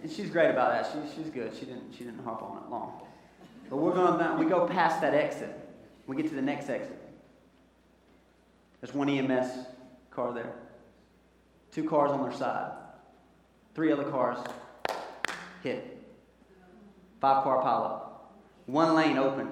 and 0.02 0.12
she's 0.12 0.30
great 0.30 0.50
about 0.50 0.70
that. 0.72 0.92
She, 0.92 1.16
she's 1.16 1.30
good. 1.30 1.52
She 1.54 1.66
didn't, 1.66 1.92
she 1.96 2.04
didn't 2.04 2.22
harp 2.22 2.42
on 2.42 2.58
it 2.58 2.70
long. 2.70 3.02
But 3.68 3.76
we're 3.76 3.94
going 3.94 4.38
we 4.38 4.46
go 4.46 4.66
past 4.66 5.00
that 5.00 5.14
exit. 5.14 5.56
We 6.06 6.16
get 6.16 6.28
to 6.28 6.34
the 6.34 6.42
next 6.42 6.68
exit. 6.68 6.98
There's 8.80 8.94
one 8.94 9.08
EMS 9.08 9.66
car 10.10 10.32
there. 10.32 10.52
Two 11.70 11.88
cars 11.88 12.10
on 12.10 12.22
their 12.22 12.32
side. 12.32 12.72
Three 13.74 13.92
other 13.92 14.04
cars 14.10 14.38
hit. 15.62 15.98
Five 17.20 17.44
car 17.44 17.62
pileup. 17.62 18.08
One 18.66 18.94
lane 18.94 19.18
open. 19.18 19.50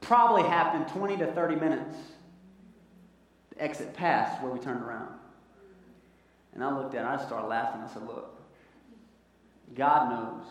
Probably 0.00 0.42
happened 0.42 0.88
20 0.88 1.18
to 1.18 1.26
30 1.32 1.56
minutes 1.56 1.96
exit 3.60 3.94
past 3.94 4.42
where 4.42 4.50
we 4.50 4.58
turned 4.58 4.82
around. 4.82 5.14
And 6.52 6.64
I 6.64 6.76
looked 6.76 6.94
at 6.94 7.04
it, 7.04 7.08
I 7.08 7.24
started 7.24 7.46
laughing. 7.46 7.82
I 7.82 7.92
said, 7.92 8.06
Look, 8.06 8.40
God 9.74 10.10
knows 10.10 10.46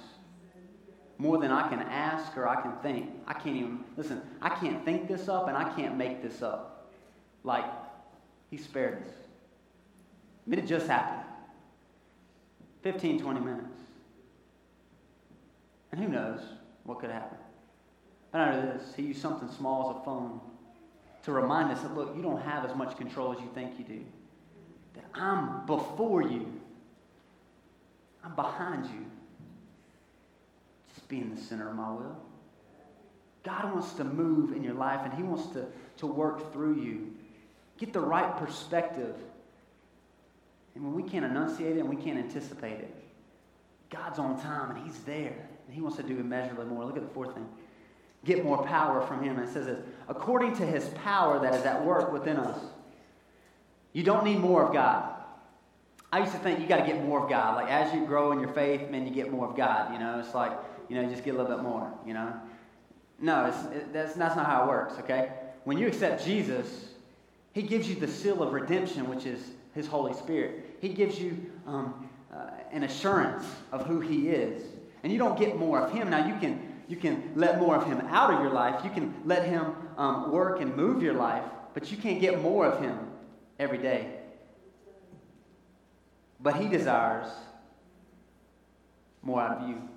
more 1.18 1.38
than 1.38 1.52
I 1.52 1.68
can 1.68 1.80
ask 1.80 2.38
or 2.38 2.48
I 2.48 2.62
can 2.62 2.72
think. 2.82 3.10
I 3.28 3.34
can't 3.34 3.58
even, 3.58 3.84
listen, 3.98 4.22
I 4.42 4.50
can't 4.50 4.86
think 4.86 5.10
this 5.10 5.28
up 5.28 5.50
and 5.50 5.58
I 5.58 5.70
can't 5.76 5.98
make 5.98 6.24
this 6.24 6.42
up. 6.42 6.94
Like, 7.44 7.66
he 8.50 8.58
spared 8.58 9.04
us. 9.04 9.14
It 10.50 10.66
just 10.66 10.88
happened. 10.88 11.26
15, 12.84 13.22
20 13.22 13.40
minutes. 13.42 13.82
And 15.92 16.02
who 16.02 16.08
knows 16.08 16.40
what 16.86 17.00
could 17.00 17.12
happen. 17.12 17.38
I 18.34 18.52
know 18.52 18.62
this. 18.62 18.94
He 18.96 19.04
used 19.04 19.22
something 19.22 19.50
small 19.50 19.90
as 19.90 19.98
a 19.98 20.06
phone 20.06 20.40
to 21.24 21.32
remind 21.32 21.72
us 21.72 21.82
that, 21.82 21.96
look, 21.96 22.16
you 22.16 22.22
don't 22.22 22.42
have 22.42 22.66
as 22.66 22.76
much 22.76 22.98
control 22.98 23.34
as 23.34 23.40
you 23.40 23.50
think 23.54 23.78
you 23.78 23.86
do. 23.86 24.06
That 24.96 25.06
I'm 25.14 25.66
before 25.66 26.24
you, 26.24 26.52
I'm 28.24 28.36
behind 28.36 28.86
you. 28.86 29.06
Just 30.94 31.08
be 31.08 31.18
in 31.20 31.34
the 31.36 31.42
center 31.42 31.70
of 31.70 31.76
my 31.76 31.92
will. 31.92 32.18
God 33.44 33.74
wants 33.74 33.94
to 33.94 34.04
move 34.04 34.56
in 34.56 34.64
your 34.64 34.74
life 34.74 35.02
and 35.04 35.14
He 35.14 35.24
wants 35.24 35.48
to, 35.54 35.66
to 35.98 36.08
work 36.08 36.52
through 36.54 36.82
you. 36.82 37.14
Get 37.78 37.94
the 37.94 38.02
right 38.02 38.36
perspective. 38.38 39.16
And 40.76 40.84
when 40.84 40.94
we 40.94 41.04
can't 41.04 41.26
enunciate 41.26 41.78
it 41.78 41.80
and 41.80 41.90
we 41.90 41.96
can't 41.96 42.18
anticipate 42.18 42.80
it, 42.80 42.94
God's 43.90 44.20
on 44.20 44.40
time 44.42 44.76
and 44.76 44.86
He's 44.86 45.00
there. 45.00 45.50
And 45.66 45.76
He 45.76 45.82
wants 45.82 45.98
to 45.98 46.04
do 46.04 46.20
immeasurably 46.20 46.66
more. 46.66 46.86
Look 46.86 46.98
at 46.98 47.04
the 47.04 47.14
fourth 47.14 47.34
thing. 47.34 47.48
Get 48.26 48.44
more 48.44 48.64
power 48.66 49.02
from 49.06 49.24
Him. 49.24 49.38
And 49.38 49.48
it 49.48 49.54
says 49.54 49.66
this 49.66 49.80
according 50.08 50.56
to 50.58 50.66
His 50.66 50.90
power 51.04 51.40
that 51.40 51.54
is 51.54 51.64
at 51.64 51.84
work 51.86 52.12
within 52.12 52.38
us. 52.38 52.60
You 53.94 54.04
don't 54.04 54.24
need 54.24 54.40
more 54.40 54.66
of 54.66 54.74
God. 54.74 55.16
I 56.12 56.20
used 56.20 56.32
to 56.32 56.40
think 56.40 56.60
you 56.60 56.68
got 56.68 56.78
to 56.78 56.86
get 56.86 57.04
more 57.04 57.24
of 57.24 57.30
God. 57.30 57.56
Like 57.56 57.72
as 57.72 57.94
you 57.94 58.06
grow 58.06 58.32
in 58.32 58.40
your 58.40 58.52
faith, 58.54 58.90
man, 58.90 59.06
you 59.06 59.14
get 59.14 59.32
more 59.32 59.48
of 59.48 59.56
God. 59.56 59.94
You 59.94 60.00
know, 60.00 60.20
it's 60.20 60.34
like 60.34 60.52
you 60.90 60.96
know, 60.96 61.08
just 61.10 61.24
get 61.24 61.36
a 61.36 61.38
little 61.38 61.56
bit 61.56 61.64
more. 61.64 61.92
You 62.06 62.14
know, 62.16 62.34
no, 63.20 63.46
it, 63.46 63.94
that's 63.94 64.14
that's 64.16 64.36
not 64.36 64.46
how 64.46 64.64
it 64.64 64.68
works. 64.68 64.96
Okay, 65.00 65.32
when 65.64 65.78
you 65.78 65.88
accept 65.88 66.26
Jesus, 66.26 66.90
He 67.54 67.62
gives 67.62 67.88
you 67.88 67.96
the 67.96 68.08
seal 68.08 68.42
of 68.42 68.54
redemption, 68.54 69.08
which 69.08 69.26
is 69.26 69.40
His 69.74 69.88
Holy 69.88 70.14
Spirit. 70.14 70.78
He 70.82 70.90
gives 70.90 71.20
you 71.20 71.52
um, 71.68 72.10
uh, 72.34 72.50
an 72.72 72.84
assurance 72.84 73.46
of 73.72 73.86
who 73.86 74.00
He 74.00 74.30
is, 74.30 74.64
and 75.04 75.14
you 75.14 75.20
don't 75.20 75.38
get 75.38 75.58
more 75.58 75.80
of 75.80 75.92
Him. 75.92 76.10
Now 76.10 76.26
you 76.28 76.40
can 76.40 76.69
you 76.90 76.98
can 76.98 77.34
let 77.36 77.60
more 77.60 77.76
of 77.76 77.86
Him 77.86 78.02
out 78.08 78.34
of 78.34 78.42
your 78.42 78.52
life. 78.52 78.84
You 78.84 78.90
can 78.90 79.14
let 79.24 79.48
Him 79.48 79.76
um, 79.96 80.32
work 80.32 80.60
and 80.60 80.76
move 80.76 81.04
your 81.04 81.14
life, 81.14 81.44
but 81.76 81.92
you 81.92 81.98
can't 81.98 82.20
get 82.20 82.42
more 82.42 82.66
of 82.66 82.82
Him 82.82 82.98
every 83.60 83.78
day. 83.78 84.16
But 86.40 86.56
He 86.56 86.68
desires 86.68 87.28
more 89.22 89.40
out 89.40 89.62
of 89.62 89.70
you. 89.70 89.88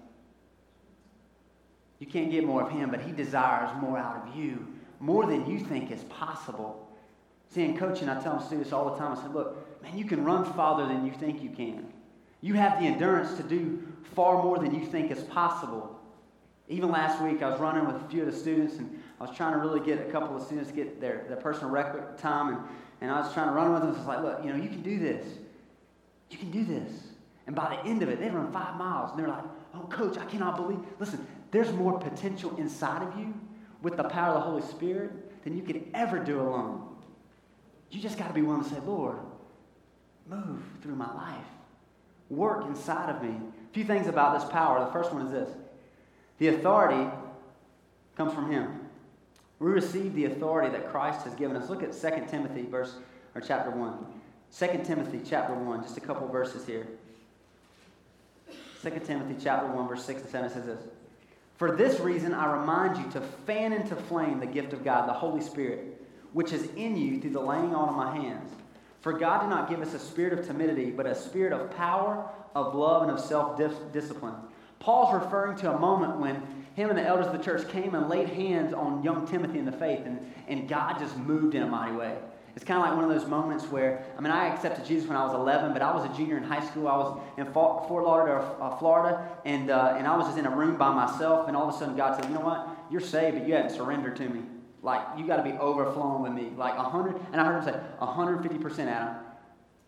You 1.99 2.07
can't 2.07 2.31
get 2.31 2.45
more 2.45 2.63
of 2.63 2.71
Him, 2.71 2.91
but 2.91 3.01
He 3.01 3.13
desires 3.13 3.71
more 3.81 3.97
out 3.97 4.29
of 4.29 4.37
you, 4.37 4.67
more 5.01 5.25
than 5.25 5.49
you 5.51 5.61
think 5.61 5.91
is 5.91 6.05
possible. 6.05 6.87
See, 7.49 7.65
in 7.65 7.79
coaching, 7.79 8.11
I 8.11 8.23
tell 8.23 8.39
students 8.39 8.71
all 8.71 8.91
the 8.91 8.99
time, 8.99 9.17
I 9.17 9.23
said, 9.23 9.33
look, 9.33 9.83
man, 9.83 9.97
you 9.97 10.05
can 10.05 10.25
run 10.25 10.45
farther 10.53 10.87
than 10.87 11.07
you 11.07 11.13
think 11.13 11.43
you 11.43 11.51
can. 11.51 11.87
You 12.43 12.53
have 12.55 12.79
the 12.79 12.87
endurance 12.87 13.35
to 13.39 13.43
do 13.43 13.83
far 14.15 14.43
more 14.43 14.59
than 14.59 14.75
you 14.75 14.85
think 14.85 15.11
is 15.11 15.23
possible. 15.25 15.92
Even 16.69 16.91
last 16.91 17.21
week, 17.23 17.43
I 17.43 17.51
was 17.51 17.61
running 17.61 17.87
with 17.87 17.97
a 17.97 18.09
few 18.09 18.23
of 18.23 18.33
the 18.33 18.39
students, 18.39 18.77
and 18.77 19.03
I 19.21 19.25
was 19.27 19.37
trying 19.37 19.53
to 19.53 19.59
really 19.59 19.81
get 19.81 20.01
a 20.01 20.11
couple 20.11 20.37
of 20.37 20.43
students 20.43 20.71
to 20.71 20.77
get 20.77 21.01
their, 21.01 21.25
their 21.29 21.37
personal 21.37 21.71
record 21.71 22.17
time, 22.19 22.55
and, 22.55 22.59
and 23.01 23.11
I 23.11 23.21
was 23.21 23.33
trying 23.33 23.49
to 23.49 23.53
run 23.53 23.73
with 23.73 23.83
them. 23.83 23.95
I 23.95 23.99
was 23.99 24.07
like, 24.07 24.23
look, 24.23 24.45
you 24.45 24.53
know, 24.53 24.63
you 24.63 24.69
can 24.69 24.83
do 24.83 24.99
this. 24.99 25.27
You 26.31 26.39
can 26.39 26.51
do 26.51 26.65
this. 26.65 26.93
And 27.47 27.57
by 27.57 27.77
the 27.77 27.89
end 27.89 28.03
of 28.03 28.09
it, 28.09 28.21
they 28.21 28.31
run 28.31 28.53
five 28.53 28.77
miles, 28.77 29.11
and 29.11 29.19
they're 29.19 29.29
like, 29.29 29.45
oh, 29.75 29.87
coach, 29.91 30.17
I 30.17 30.25
cannot 30.25 30.57
believe. 30.57 30.79
Listen, 30.99 31.27
there's 31.51 31.73
more 31.73 31.99
potential 31.99 32.57
inside 32.57 33.03
of 33.03 33.19
you 33.19 33.35
with 33.83 33.97
the 33.97 34.05
power 34.05 34.35
of 34.35 34.35
the 34.35 34.41
Holy 34.41 34.63
Spirit 34.63 35.43
than 35.43 35.57
you 35.57 35.63
could 35.63 35.85
ever 35.95 36.19
do 36.19 36.41
alone. 36.41 36.89
You 37.91 38.01
just 38.01 38.17
got 38.17 38.29
to 38.29 38.35
be 38.35 38.43
willing 38.43 38.63
to 38.63 38.71
say, 38.71 38.81
Lord, 38.87 39.19
move 40.29 40.63
through 40.81 40.95
my 40.95 41.13
life. 41.15 41.45
Work 42.31 42.67
inside 42.67 43.11
of 43.15 43.23
me. 43.23 43.31
A 43.31 43.75
few 43.75 43.85
things 43.85 44.07
about 44.07 44.41
this 44.41 44.49
power. 44.49 44.83
The 44.85 44.93
first 44.93 45.13
one 45.13 45.27
is 45.27 45.33
this 45.33 45.51
the 46.39 46.49
authority 46.49 47.11
comes 48.17 48.33
from 48.35 48.51
Him. 48.51 48.81
We 49.59 49.71
receive 49.71 50.15
the 50.15 50.25
authority 50.25 50.71
that 50.71 50.91
Christ 50.91 51.25
has 51.25 51.35
given 51.35 51.57
us. 51.57 51.71
Look 51.71 51.83
at 51.83 51.93
2 51.93 52.27
Timothy 52.29 52.63
verse 52.63 52.95
or 53.35 53.41
chapter 53.41 53.71
1. 53.71 54.07
2 54.59 54.67
Timothy 54.85 55.21
chapter 55.25 55.55
1, 55.55 55.83
just 55.83 55.97
a 55.97 56.01
couple 56.01 56.29
verses 56.29 56.67
here. 56.67 56.87
2 58.83 58.91
Timothy 59.05 59.37
chapter 59.43 59.67
1, 59.67 59.89
verse 59.89 60.05
6 60.05 60.23
and 60.23 60.31
7 60.31 60.51
says 60.51 60.67
this. 60.67 60.83
For 61.57 61.77
this 61.77 62.01
reason 62.01 62.35
I 62.35 62.59
remind 62.59 62.99
you 62.99 63.11
to 63.13 63.21
fan 63.21 63.73
into 63.73 63.95
flame 63.95 64.41
the 64.41 64.47
gift 64.47 64.73
of 64.73 64.85
God, 64.85 65.09
the 65.09 65.13
Holy 65.13 65.41
Spirit, 65.41 66.05
which 66.33 66.53
is 66.53 66.65
in 66.77 66.97
you 66.97 67.21
through 67.21 67.31
the 67.31 67.41
laying 67.41 67.75
on 67.75 67.89
of 67.89 67.95
my 67.95 68.15
hands. 68.15 68.51
For 69.01 69.13
God 69.13 69.43
did 69.43 69.51
not 69.51 69.71
give 69.71 69.81
us 69.81 69.95
a 69.95 69.99
spirit 69.99 70.37
of 70.37 70.47
timidity, 70.47 70.91
but 70.91 71.07
a 71.07 71.15
spirit 71.15 71.53
of 71.53 71.75
power, 71.77 72.29
of 72.55 72.75
love, 72.75 73.03
and 73.03 73.11
of 73.11 73.21
self 73.21 73.57
discipline. 73.93 74.35
Paul's 74.83 75.15
referring 75.15 75.57
to 75.59 75.73
a 75.73 75.79
moment 75.79 76.19
when 76.19 76.43
him 76.75 76.91
and 76.91 76.99
the 76.99 77.07
elders 77.07 77.27
of 77.27 77.33
the 77.33 77.39
church 77.39 77.69
came 77.69 77.95
and 77.95 78.09
laid 78.09 78.29
hands 78.29 78.75
on 78.75 79.05
young 79.05 79.29
Timothy 79.29 79.61
in 79.61 79.65
the 79.65 79.71
faith, 79.71 80.01
and, 80.05 80.19
and 80.49 80.69
God 80.69 80.99
just 80.99 81.17
moved 81.17 81.55
in 81.55 81.63
a 81.63 81.67
mighty 81.67 81.95
way. 81.95 82.17
It's 82.57 82.65
kind 82.65 82.83
of 82.83 82.89
like 82.89 82.97
one 82.97 83.05
of 83.09 83.17
those 83.17 83.29
moments 83.29 83.65
where, 83.67 84.05
I 84.19 84.21
mean, 84.21 84.33
I 84.33 84.49
accepted 84.49 84.85
Jesus 84.85 85.09
when 85.09 85.17
I 85.17 85.25
was 85.25 85.35
11, 85.35 85.73
but 85.73 85.83
I 85.83 85.95
was 85.95 86.05
a 86.05 86.17
junior 86.17 86.37
in 86.37 86.43
high 86.43 86.67
school. 86.67 86.89
I 86.89 86.97
was 86.97 87.21
in 87.39 87.47
Fort 87.53 87.89
Lauderdale, 87.89 88.57
uh, 88.61 88.77
Florida, 88.77 89.29
and, 89.45 89.71
uh, 89.71 89.95
and 89.97 90.05
I 90.05 90.17
was 90.17 90.27
just 90.27 90.39
in 90.39 90.47
a 90.47 90.51
room 90.51 90.77
by 90.77 90.93
myself, 90.93 91.47
and 91.47 91.57
all 91.57 91.69
of 91.69 91.75
a 91.77 91.79
sudden 91.79 91.97
God 91.97 92.17
said, 92.17 92.29
You 92.29 92.35
know 92.35 92.45
what? 92.45 92.69
You're 92.91 93.01
saved, 93.01 93.39
but 93.39 93.47
you 93.47 93.55
haven't 93.55 93.71
surrendered 93.71 94.17
to 94.17 94.29
me. 94.29 94.43
Like, 94.83 95.01
you 95.17 95.29
got 95.29 95.37
to 95.37 95.45
be 95.45 95.53
overflowing 95.53 96.25
with 96.25 96.33
me. 96.33 96.51
Like 96.57 96.77
100, 96.77 97.15
and 97.31 97.41
I 97.41 97.45
heard 97.45 97.63
him 97.63 97.73
say, 97.73 97.81
150% 98.01 98.79
Adam. 98.89 99.15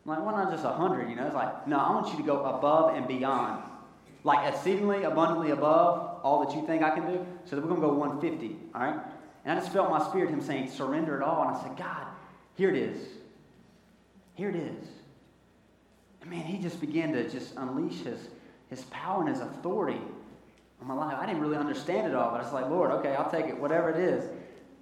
I'm 0.06 0.10
like, 0.10 0.24
why 0.24 0.32
not 0.32 0.52
just 0.52 0.62
100? 0.62 1.10
You 1.10 1.16
know, 1.16 1.26
it's 1.26 1.34
like, 1.34 1.66
no, 1.66 1.78
I 1.78 1.90
want 1.90 2.12
you 2.12 2.16
to 2.18 2.22
go 2.22 2.44
above 2.44 2.94
and 2.94 3.08
beyond 3.08 3.62
like 4.24 4.52
exceedingly 4.52 5.04
abundantly 5.04 5.50
above 5.50 6.20
all 6.22 6.44
that 6.44 6.56
you 6.56 6.66
think 6.66 6.82
I 6.82 6.90
can 6.90 7.06
do. 7.06 7.24
So 7.44 7.56
we're 7.56 7.68
going 7.68 7.76
to 7.76 7.86
go 7.86 7.92
150, 7.92 8.56
all 8.74 8.80
right? 8.80 9.00
And 9.44 9.58
I 9.58 9.60
just 9.60 9.72
felt 9.72 9.90
my 9.90 10.02
spirit, 10.08 10.30
him 10.30 10.40
saying, 10.40 10.70
surrender 10.70 11.16
it 11.16 11.22
all. 11.22 11.46
And 11.46 11.56
I 11.56 11.62
said, 11.62 11.76
God, 11.76 12.06
here 12.56 12.70
it 12.70 12.76
is. 12.76 12.98
Here 14.34 14.48
it 14.48 14.56
is. 14.56 14.88
And 16.22 16.30
man, 16.30 16.40
he 16.40 16.56
just 16.58 16.80
began 16.80 17.12
to 17.12 17.28
just 17.28 17.54
unleash 17.56 18.00
his, 18.00 18.18
his 18.70 18.82
power 18.84 19.20
and 19.20 19.28
his 19.28 19.40
authority 19.40 20.00
on 20.80 20.88
my 20.88 20.94
life. 20.94 21.18
I 21.20 21.26
didn't 21.26 21.42
really 21.42 21.58
understand 21.58 22.06
it 22.06 22.14
all, 22.14 22.30
but 22.30 22.40
I 22.40 22.44
was 22.44 22.52
like, 22.54 22.70
Lord, 22.70 22.90
okay, 22.92 23.14
I'll 23.14 23.30
take 23.30 23.46
it, 23.46 23.58
whatever 23.58 23.90
it 23.90 23.98
is. 23.98 24.24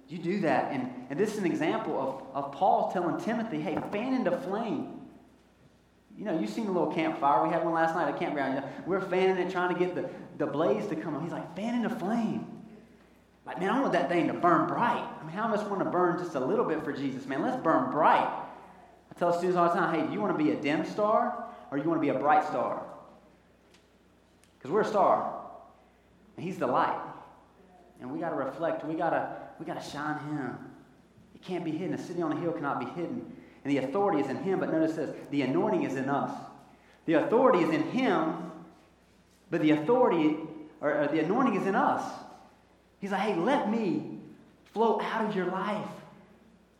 You 0.07 0.19
do 0.19 0.39
that. 0.41 0.71
And, 0.71 0.89
and 1.09 1.19
this 1.19 1.33
is 1.33 1.39
an 1.39 1.45
example 1.45 2.25
of, 2.33 2.45
of 2.45 2.51
Paul 2.53 2.91
telling 2.93 3.19
Timothy, 3.19 3.59
hey, 3.59 3.77
fan 3.91 4.13
into 4.13 4.31
flame 4.39 5.01
you 6.17 6.25
know, 6.25 6.39
you've 6.39 6.49
seen 6.49 6.65
the 6.65 6.71
little 6.71 6.93
campfire. 6.93 7.45
We 7.45 7.51
had 7.51 7.63
one 7.63 7.73
last 7.73 7.95
night 7.95 8.07
at 8.07 8.19
campground. 8.19 8.55
You 8.55 8.61
know, 8.61 8.67
we're 8.85 9.01
fanning 9.01 9.37
it, 9.37 9.51
trying 9.51 9.73
to 9.73 9.79
get 9.79 9.95
the, 9.95 10.09
the 10.37 10.45
blaze 10.45 10.87
to 10.87 10.95
come 10.95 11.15
on. 11.15 11.23
He's 11.23 11.31
like, 11.31 11.55
fanning 11.55 11.83
the 11.83 11.89
flame. 11.89 12.47
Like, 13.45 13.59
man, 13.59 13.69
I 13.71 13.81
want 13.81 13.93
that 13.93 14.09
thing 14.09 14.27
to 14.27 14.33
burn 14.33 14.67
bright. 14.67 15.05
I 15.19 15.23
mean, 15.23 15.35
how 15.35 15.47
much 15.47 15.65
want 15.67 15.79
to 15.79 15.89
burn 15.89 16.19
just 16.19 16.35
a 16.35 16.39
little 16.39 16.65
bit 16.65 16.83
for 16.83 16.93
Jesus? 16.93 17.25
Man, 17.25 17.41
let's 17.41 17.61
burn 17.61 17.91
bright. 17.91 18.27
I 19.11 19.19
tell 19.19 19.33
students 19.33 19.57
all 19.57 19.67
the 19.67 19.75
time, 19.75 19.93
hey, 19.93 20.05
do 20.05 20.13
you 20.13 20.21
want 20.21 20.37
to 20.37 20.43
be 20.43 20.51
a 20.51 20.55
dim 20.55 20.85
star 20.85 21.45
or 21.71 21.77
you 21.77 21.83
want 21.83 21.99
to 21.99 22.01
be 22.01 22.09
a 22.09 22.19
bright 22.19 22.45
star? 22.45 22.83
Because 24.57 24.71
we're 24.71 24.81
a 24.81 24.85
star. 24.85 25.41
And 26.37 26.45
he's 26.45 26.57
the 26.57 26.67
light. 26.67 26.99
And 27.99 28.11
we 28.11 28.19
got 28.19 28.29
to 28.29 28.35
reflect. 28.35 28.85
We 28.85 28.95
got 28.95 29.11
to 29.11 29.37
we 29.59 29.65
got 29.65 29.81
to 29.81 29.89
shine 29.89 30.17
him. 30.29 30.57
It 31.35 31.41
can't 31.41 31.63
be 31.63 31.71
hidden. 31.71 31.93
A 31.93 31.97
city 31.97 32.21
on 32.21 32.31
a 32.31 32.39
hill 32.39 32.53
cannot 32.53 32.79
be 32.79 32.85
hidden 33.01 33.31
and 33.63 33.71
the 33.71 33.77
authority 33.77 34.21
is 34.21 34.27
in 34.27 34.37
him. 34.37 34.59
But 34.59 34.71
notice 34.71 34.95
this 34.95 35.15
the 35.31 35.41
anointing 35.41 35.83
is 35.83 35.95
in 35.95 36.09
us. 36.09 36.31
The 37.05 37.13
authority 37.13 37.59
is 37.59 37.69
in 37.69 37.83
him, 37.91 38.51
but 39.49 39.61
the 39.61 39.71
authority 39.71 40.37
or, 40.81 41.01
or 41.01 41.07
the 41.07 41.19
anointing 41.19 41.59
is 41.59 41.67
in 41.67 41.75
us. 41.75 42.03
He's 42.99 43.11
like, 43.11 43.21
hey, 43.21 43.35
let 43.35 43.69
me 43.69 44.19
flow 44.73 45.01
out 45.01 45.25
of 45.25 45.35
your 45.35 45.47
life. 45.47 45.89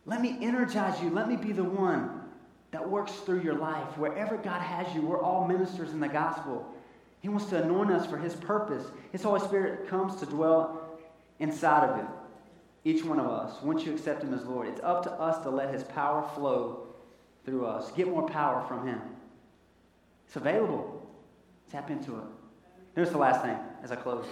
Let 0.06 0.20
me 0.20 0.36
energize 0.40 1.02
you. 1.02 1.10
Let 1.10 1.28
me 1.28 1.36
be 1.36 1.52
the 1.52 1.64
one 1.64 2.22
that 2.70 2.88
works 2.88 3.12
through 3.12 3.42
your 3.42 3.54
life. 3.54 3.96
Wherever 3.96 4.36
God 4.36 4.60
has 4.60 4.94
you, 4.94 5.02
we're 5.02 5.22
all 5.22 5.46
ministers 5.46 5.92
in 5.92 6.00
the 6.00 6.08
gospel. 6.08 6.70
He 7.20 7.28
wants 7.28 7.46
to 7.46 7.62
anoint 7.62 7.90
us 7.90 8.06
for 8.06 8.18
His 8.18 8.34
purpose. 8.34 8.84
His 9.12 9.22
Holy 9.22 9.40
Spirit 9.40 9.88
comes 9.88 10.16
to 10.16 10.26
dwell 10.26 10.98
inside 11.38 11.88
of 11.88 11.98
it 11.98 12.06
each 12.84 13.02
one 13.02 13.18
of 13.18 13.26
us, 13.26 13.62
once 13.62 13.84
you 13.84 13.92
accept 13.92 14.22
Him 14.22 14.34
as 14.34 14.44
Lord, 14.44 14.68
it's 14.68 14.80
up 14.82 15.02
to 15.04 15.12
us 15.12 15.42
to 15.42 15.50
let 15.50 15.72
His 15.72 15.82
power 15.82 16.28
flow 16.34 16.86
through 17.44 17.66
us. 17.66 17.90
Get 17.92 18.08
more 18.08 18.28
power 18.28 18.64
from 18.68 18.86
Him. 18.86 19.00
It's 20.26 20.36
available. 20.36 21.06
Tap 21.70 21.90
into 21.90 22.16
it. 22.16 22.24
Here's 22.94 23.10
the 23.10 23.18
last 23.18 23.42
thing 23.42 23.56
as 23.82 23.90
I 23.90 23.96
close. 23.96 24.26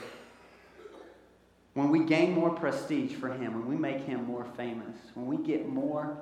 When 1.75 1.91
we 1.91 2.05
gain 2.05 2.33
more 2.33 2.51
prestige 2.51 3.15
for 3.15 3.33
Him, 3.33 3.55
when 3.55 3.67
we 3.67 3.77
make 3.77 4.05
Him 4.05 4.25
more 4.27 4.45
famous, 4.57 4.97
when 5.15 5.27
we 5.27 5.39
get 5.39 5.67
more 5.67 6.19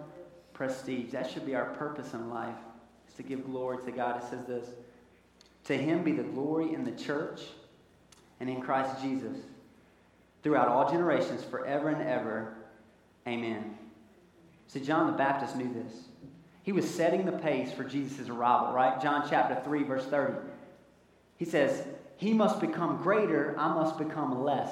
prestige, 0.53 1.11
that 1.11 1.29
should 1.29 1.45
be 1.45 1.57
our 1.57 1.67
purpose 1.75 2.15
in 2.15 2.31
life, 2.31 2.55
is 3.09 3.15
to 3.15 3.25
give 3.25 3.45
glory 3.45 3.85
to 3.85 3.91
God. 3.91 4.23
It 4.23 4.31
says 4.31 4.47
this 4.47 4.69
To 5.65 5.77
Him 5.77 6.05
be 6.05 6.13
the 6.13 6.23
glory 6.23 6.73
in 6.73 6.85
the 6.85 6.93
church 6.93 7.43
and 8.39 8.49
in 8.49 8.61
Christ 8.61 9.03
Jesus 9.03 9.37
throughout 10.43 10.69
all 10.69 10.91
generations, 10.91 11.45
forever 11.45 11.89
and 11.89 12.07
ever. 12.07 12.55
Amen. 13.27 13.77
See, 14.69 14.81
John 14.81 15.07
the 15.07 15.17
Baptist 15.17 15.57
knew 15.57 15.73
this. 15.73 15.93
He 16.63 16.73
was 16.73 16.89
setting 16.89 17.25
the 17.25 17.33
pace 17.33 17.73
for 17.73 17.85
Jesus' 17.85 18.29
arrival, 18.29 18.73
right? 18.73 19.01
John 19.01 19.27
chapter 19.29 19.61
3, 19.65 19.83
verse 19.83 20.05
30. 20.07 20.35
He 21.37 21.45
says, 21.45 21.85
He 22.17 22.33
must 22.33 22.61
become 22.61 22.99
greater, 23.03 23.55
I 23.59 23.75
must 23.75 23.99
become 23.99 24.45
less. 24.45 24.71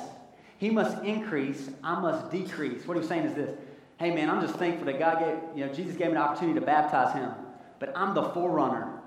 He 0.58 0.70
must 0.70 1.02
increase, 1.04 1.70
I 1.82 2.00
must 2.00 2.30
decrease. 2.30 2.86
What 2.86 2.94
he 2.94 3.00
was 3.00 3.08
saying 3.08 3.26
is 3.26 3.34
this 3.34 3.58
Hey, 3.98 4.14
man, 4.14 4.30
I'm 4.30 4.40
just 4.40 4.54
thankful 4.56 4.86
that 4.86 4.98
God 4.98 5.18
gave, 5.18 5.56
you 5.56 5.66
know, 5.66 5.72
Jesus 5.72 5.96
gave 5.96 6.08
me 6.08 6.12
an 6.12 6.18
opportunity 6.18 6.60
to 6.60 6.64
baptize 6.64 7.14
him, 7.14 7.32
but 7.80 7.92
I'm 7.96 8.14
the 8.14 8.24
forerunner. 8.30 9.00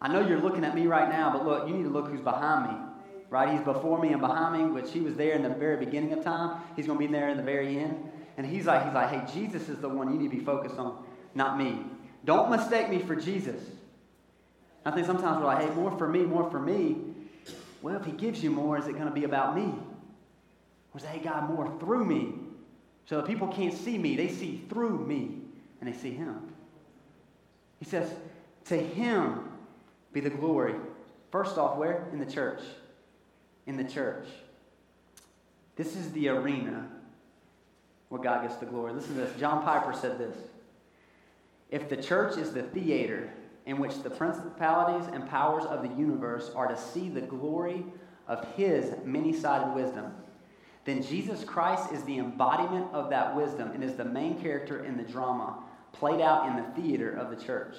I 0.00 0.08
know 0.08 0.26
you're 0.26 0.40
looking 0.40 0.64
at 0.64 0.74
me 0.74 0.86
right 0.86 1.08
now, 1.08 1.32
but 1.32 1.44
look, 1.44 1.66
you 1.66 1.74
need 1.74 1.82
to 1.82 1.88
look 1.88 2.08
who's 2.08 2.20
behind 2.20 2.70
me 2.70 2.87
right? 3.30 3.52
He's 3.52 3.62
before 3.62 4.00
me 4.00 4.08
and 4.08 4.20
behind 4.20 4.62
me, 4.62 4.70
which 4.70 4.90
he 4.90 5.00
was 5.00 5.14
there 5.14 5.32
in 5.32 5.42
the 5.42 5.48
very 5.48 5.76
beginning 5.76 6.12
of 6.12 6.24
time. 6.24 6.60
He's 6.76 6.86
going 6.86 6.98
to 6.98 7.06
be 7.06 7.10
there 7.12 7.28
in 7.28 7.36
the 7.36 7.42
very 7.42 7.78
end. 7.78 8.10
And 8.36 8.46
he's 8.46 8.66
like, 8.66 8.84
he's 8.84 8.94
like, 8.94 9.10
hey, 9.10 9.40
Jesus 9.40 9.68
is 9.68 9.78
the 9.80 9.88
one 9.88 10.12
you 10.12 10.18
need 10.18 10.30
to 10.30 10.36
be 10.36 10.44
focused 10.44 10.78
on, 10.78 11.04
not 11.34 11.58
me. 11.58 11.84
Don't 12.24 12.50
mistake 12.50 12.88
me 12.88 13.00
for 13.00 13.16
Jesus. 13.16 13.60
I 14.84 14.90
think 14.92 15.06
sometimes 15.06 15.38
we're 15.38 15.46
like, 15.46 15.68
hey, 15.68 15.74
more 15.74 15.96
for 15.98 16.08
me, 16.08 16.20
more 16.20 16.50
for 16.50 16.60
me. 16.60 16.96
Well, 17.82 17.96
if 17.96 18.04
he 18.04 18.12
gives 18.12 18.42
you 18.42 18.50
more, 18.50 18.78
is 18.78 18.86
it 18.86 18.92
going 18.92 19.08
to 19.08 19.14
be 19.14 19.24
about 19.24 19.54
me? 19.54 19.74
Or 20.92 20.98
is 20.98 21.04
it, 21.04 21.08
hey, 21.08 21.18
God, 21.18 21.50
more 21.50 21.76
through 21.80 22.04
me? 22.04 22.34
So 23.06 23.16
that 23.16 23.26
people 23.26 23.48
can't 23.48 23.74
see 23.74 23.98
me, 23.98 24.16
they 24.16 24.28
see 24.28 24.64
through 24.68 25.04
me, 25.06 25.32
and 25.80 25.92
they 25.92 25.98
see 25.98 26.12
him. 26.12 26.52
He 27.78 27.84
says, 27.84 28.12
to 28.66 28.76
him 28.76 29.48
be 30.12 30.20
the 30.20 30.30
glory. 30.30 30.74
First 31.30 31.58
off, 31.58 31.76
where? 31.76 32.08
In 32.12 32.18
the 32.18 32.26
church 32.26 32.60
in 33.68 33.76
the 33.76 33.84
church. 33.84 34.26
This 35.76 35.94
is 35.94 36.10
the 36.12 36.28
arena 36.28 36.88
where 38.08 38.20
God 38.20 38.42
gets 38.42 38.56
the 38.56 38.66
glory. 38.66 38.92
Listen 38.94 39.14
to 39.14 39.20
this. 39.20 39.38
John 39.38 39.62
Piper 39.62 39.92
said 39.92 40.18
this 40.18 40.36
If 41.70 41.88
the 41.88 41.96
church 41.96 42.36
is 42.38 42.52
the 42.52 42.62
theater 42.62 43.30
in 43.66 43.78
which 43.78 44.02
the 44.02 44.10
principalities 44.10 45.08
and 45.12 45.28
powers 45.28 45.64
of 45.66 45.82
the 45.82 45.94
universe 45.94 46.50
are 46.56 46.66
to 46.66 46.76
see 46.76 47.10
the 47.10 47.20
glory 47.20 47.84
of 48.26 48.42
his 48.56 48.94
many 49.04 49.34
sided 49.34 49.74
wisdom, 49.74 50.12
then 50.86 51.02
Jesus 51.02 51.44
Christ 51.44 51.92
is 51.92 52.02
the 52.04 52.18
embodiment 52.18 52.86
of 52.94 53.10
that 53.10 53.36
wisdom 53.36 53.72
and 53.72 53.84
is 53.84 53.94
the 53.94 54.04
main 54.04 54.40
character 54.40 54.84
in 54.86 54.96
the 54.96 55.02
drama 55.02 55.62
played 55.92 56.22
out 56.22 56.48
in 56.48 56.56
the 56.56 56.82
theater 56.82 57.10
of 57.10 57.28
the 57.28 57.36
church. 57.36 57.76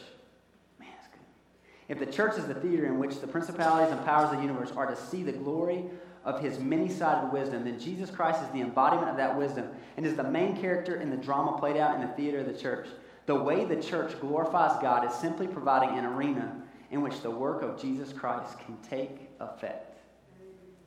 If 1.89 1.97
the 1.97 2.05
church 2.05 2.37
is 2.37 2.45
the 2.45 2.53
theater 2.53 2.85
in 2.85 2.99
which 2.99 3.19
the 3.19 3.27
principalities 3.27 3.91
and 3.91 4.05
powers 4.05 4.31
of 4.31 4.37
the 4.37 4.43
universe 4.43 4.71
are 4.75 4.85
to 4.85 4.95
see 4.95 5.23
the 5.23 5.31
glory 5.31 5.85
of 6.23 6.39
his 6.39 6.59
many 6.59 6.87
sided 6.87 7.33
wisdom, 7.33 7.65
then 7.65 7.79
Jesus 7.79 8.11
Christ 8.11 8.43
is 8.43 8.49
the 8.49 8.61
embodiment 8.61 9.09
of 9.09 9.17
that 9.17 9.35
wisdom 9.35 9.69
and 9.97 10.05
is 10.05 10.15
the 10.15 10.23
main 10.23 10.55
character 10.55 10.97
in 10.97 11.09
the 11.09 11.17
drama 11.17 11.57
played 11.57 11.77
out 11.77 11.95
in 11.95 12.01
the 12.01 12.13
theater 12.13 12.39
of 12.39 12.45
the 12.45 12.53
church. 12.53 12.87
The 13.25 13.35
way 13.35 13.65
the 13.65 13.81
church 13.81 14.19
glorifies 14.21 14.79
God 14.81 15.09
is 15.09 15.17
simply 15.17 15.47
providing 15.47 15.97
an 15.97 16.05
arena 16.05 16.61
in 16.91 17.01
which 17.01 17.21
the 17.21 17.31
work 17.31 17.63
of 17.63 17.81
Jesus 17.81 18.13
Christ 18.13 18.59
can 18.59 18.77
take 18.87 19.29
effect. 19.39 19.97